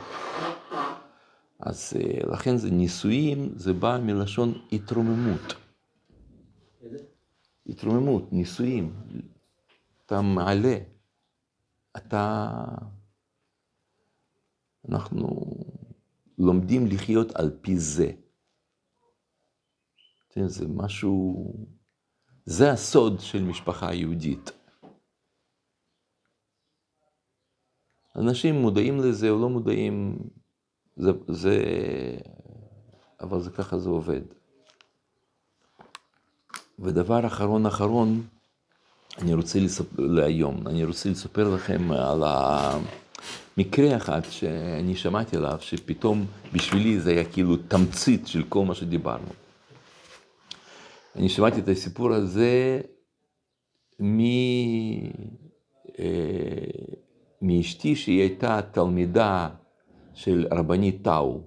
אז 1.60 1.92
לכן 2.32 2.56
זה 2.56 2.70
נישואים, 2.70 3.52
זה 3.56 3.72
בא 3.72 3.98
מלשון 4.02 4.54
התרוממות. 4.72 5.54
התרוממות, 7.66 8.32
נישואים. 8.32 8.92
אתה 10.06 10.20
מעלה, 10.20 10.76
אתה... 11.96 12.48
אנחנו 14.88 15.28
לומדים 16.38 16.86
לחיות 16.86 17.36
על 17.36 17.58
פי 17.62 17.78
זה. 17.78 18.12
זה 20.46 20.68
משהו, 20.68 21.52
זה 22.44 22.70
הסוד 22.70 23.20
של 23.20 23.42
משפחה 23.42 23.94
יהודית. 23.94 24.50
אנשים 28.16 28.54
מודעים 28.54 29.00
לזה 29.00 29.30
או 29.30 29.38
לא 29.40 29.48
מודעים, 29.48 30.18
זה, 30.96 31.10
זה, 31.28 31.56
אבל 33.20 33.40
זה 33.40 33.50
ככה 33.50 33.78
זה 33.78 33.88
עובד. 33.88 34.22
ודבר 36.78 37.26
אחרון 37.26 37.66
אחרון, 37.66 38.26
אני 39.18 39.34
רוצה 39.34 39.60
לספר 39.60 40.02
להיום, 40.02 40.68
אני 40.68 40.84
רוצה 40.84 41.08
לספר 41.10 41.54
לכם 41.54 41.92
על 41.92 42.22
המקרה 42.26 43.96
אחד 43.96 44.20
שאני 44.30 44.96
שמעתי 44.96 45.36
עליו, 45.36 45.58
שפתאום 45.60 46.26
בשבילי 46.52 47.00
זה 47.00 47.10
היה 47.10 47.24
כאילו 47.24 47.56
תמצית 47.56 48.26
של 48.26 48.42
כל 48.48 48.64
מה 48.64 48.74
שדיברנו. 48.74 49.28
אני 51.16 51.28
שמעתי 51.28 51.60
את 51.60 51.68
הסיפור 51.68 52.12
הזה 52.12 52.80
מ... 54.02 54.20
מאשתי 57.42 57.96
שהיא 57.96 58.20
הייתה 58.20 58.60
תלמידה 58.72 59.48
של 60.14 60.46
רבנית 60.52 61.02
טאו. 61.04 61.40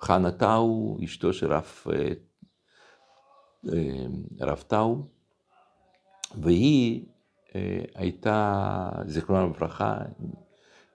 חנה 0.00 0.30
טאו, 0.30 0.98
אשתו 1.04 1.32
של 1.32 1.52
רב, 1.52 1.84
רב 4.40 4.64
טאו, 4.66 5.15
והיא 6.36 7.04
הייתה, 7.94 8.88
זיכרונה 9.06 9.44
לברכה, 9.44 9.98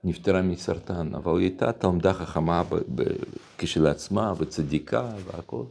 נפטרה 0.03 0.41
מסרטן, 0.41 1.15
אבל 1.15 1.31
היא 1.39 1.49
הייתה 1.49 1.71
תלמידה 1.71 2.13
חכמה 2.13 2.63
כשלעצמה 3.57 4.33
וצדיקה 4.37 5.09
והכל. 5.25 5.63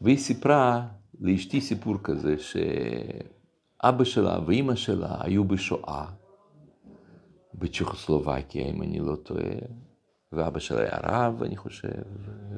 והיא 0.00 0.18
סיפרה 0.18 0.86
לאשתי 1.20 1.60
סיפור 1.60 1.94
כזה, 2.02 2.36
שאבא 2.38 4.04
שלה 4.04 4.38
ואימא 4.46 4.74
שלה 4.74 5.16
היו 5.20 5.44
בשואה, 5.44 6.06
בצ'כוסלובקיה, 7.54 8.66
אם 8.66 8.82
אני 8.82 8.98
לא 8.98 9.16
טועה, 9.16 9.50
ואבא 10.32 10.58
שלה 10.58 10.80
היה 10.80 10.98
רב, 11.02 11.42
אני 11.42 11.56
חושב, 11.56 12.02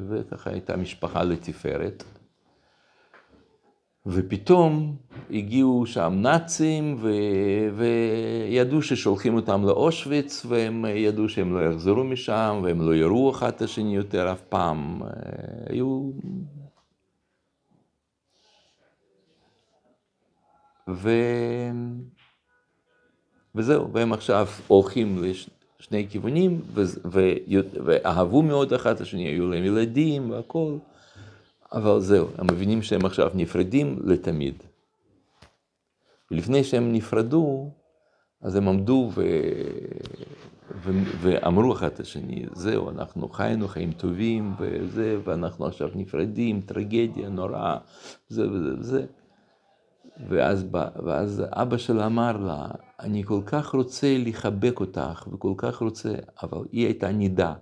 וככה 0.09 0.51
הייתה 0.51 0.77
משפחה 0.77 1.23
לתפארת. 1.23 2.05
ופתאום 4.07 4.97
הגיעו 5.31 5.87
שם 5.87 6.13
נאצים, 6.17 6.97
ו... 7.01 7.11
וידעו 7.77 8.83
ששולחים 8.83 9.35
אותם 9.35 9.65
לאושוויץ, 9.65 10.47
והם 10.49 10.85
ידעו 10.89 11.29
שהם 11.29 11.55
לא 11.55 11.61
יחזרו 11.61 12.05
משם, 12.05 12.61
והם 12.63 12.81
לא 12.81 12.95
יראו 12.95 13.31
אחד 13.31 13.49
את 13.49 13.63
השני 13.63 13.97
יותר 13.97 14.33
אף 14.33 14.41
פעם. 14.41 15.03
היו 15.69 16.11
ו... 20.91 21.11
וזהו, 23.55 23.93
והם 23.93 24.13
עכשיו 24.13 24.47
הולכים 24.67 25.23
לשני 25.81 26.07
כיוונים, 26.11 26.61
ו... 26.75 26.83
ו... 27.05 27.21
ואהבו 27.85 28.43
מאוד 28.43 28.73
אחד 28.73 28.95
את 28.95 29.01
השני, 29.01 29.25
היו 29.29 29.51
להם 29.51 29.65
ילדים 29.65 30.31
והכול, 30.31 30.79
אבל 31.73 32.01
זהו, 32.01 32.29
הם 32.39 32.47
מבינים 32.53 32.83
שהם 32.83 33.05
עכשיו 33.05 33.31
נפרדים 33.35 33.99
לתמיד. 34.05 34.63
ולפני 36.31 36.65
שהם 36.65 36.93
נפרדו, 36.93 37.71
אז 38.43 38.57
הם 38.57 38.69
עמדו 38.69 39.11
ו... 39.15 39.25
ו... 40.83 40.91
ואמרו 41.21 41.73
אחד 41.73 41.87
את 41.87 42.01
השני, 42.01 42.45
זהו, 42.53 42.91
אנחנו 42.91 43.29
חיינו 43.29 43.69
חיים 43.69 43.93
טובים, 43.93 44.55
וזה, 44.59 45.19
ואנחנו 45.25 45.67
עכשיו 45.67 45.89
נפרדים, 45.95 46.61
טרגדיה 46.61 47.29
נוראה, 47.29 47.79
זה 48.29 48.51
וזה 48.51 48.75
וזה. 48.79 49.07
ואז, 50.29 50.67
ואז 51.05 51.43
אבא 51.51 51.77
שלה 51.77 52.07
אמר 52.07 52.37
לה, 52.37 52.69
אני 53.01 53.25
כל 53.25 53.41
כך 53.47 53.75
רוצה 53.75 54.17
לחבק 54.19 54.81
אותך, 54.81 55.29
וכל 55.33 55.55
כך 55.57 55.83
רוצה, 55.83 56.15
אבל 56.43 56.59
היא 56.73 56.85
הייתה 56.85 57.13
נידה. 57.13 57.55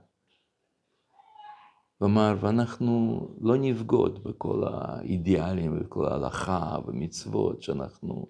ואמר, 2.05 2.37
ואנחנו 2.41 3.27
לא 3.41 3.57
נבגוד 3.57 4.25
בכל 4.25 4.63
האידיאלים 4.67 5.79
וכל 5.81 6.07
ההלכה 6.07 6.77
ומצוות 6.87 7.63
שאנחנו 7.63 8.27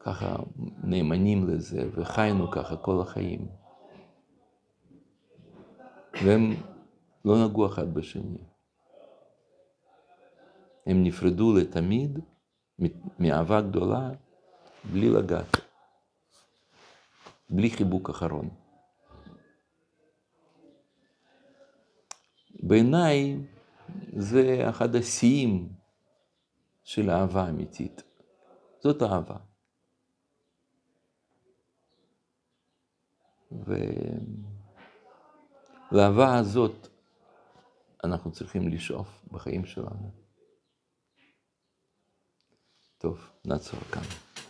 ככה 0.00 0.36
נאמנים 0.84 1.48
לזה, 1.48 1.90
וחיינו 1.94 2.50
ככה 2.50 2.76
כל 2.76 3.00
החיים. 3.00 3.48
והם 6.24 6.54
לא 7.24 7.44
נגעו 7.44 7.66
אחד 7.66 7.94
בשני. 7.94 8.38
הם 10.86 11.02
נפרדו 11.04 11.54
לתמיד. 11.56 12.18
מאהבה 13.18 13.60
גדולה, 13.60 14.10
בלי 14.92 15.10
לגעת, 15.10 15.56
בלי 17.50 17.70
חיבוק 17.70 18.10
אחרון. 18.10 18.61
בעיניי 22.62 23.36
זה 24.16 24.66
אחד 24.70 24.94
השיאים 24.94 25.68
של 26.84 27.10
אהבה 27.10 27.48
אמיתית. 27.48 28.02
זאת 28.80 29.02
אהבה. 29.02 29.36
ולאהבה 35.92 36.38
הזאת 36.38 36.88
אנחנו 38.04 38.32
צריכים 38.32 38.68
לשאוף 38.68 39.24
בחיים 39.32 39.64
שלנו. 39.66 40.10
טוב, 42.98 43.30
נעצור 43.44 43.80
כאן. 43.80 44.31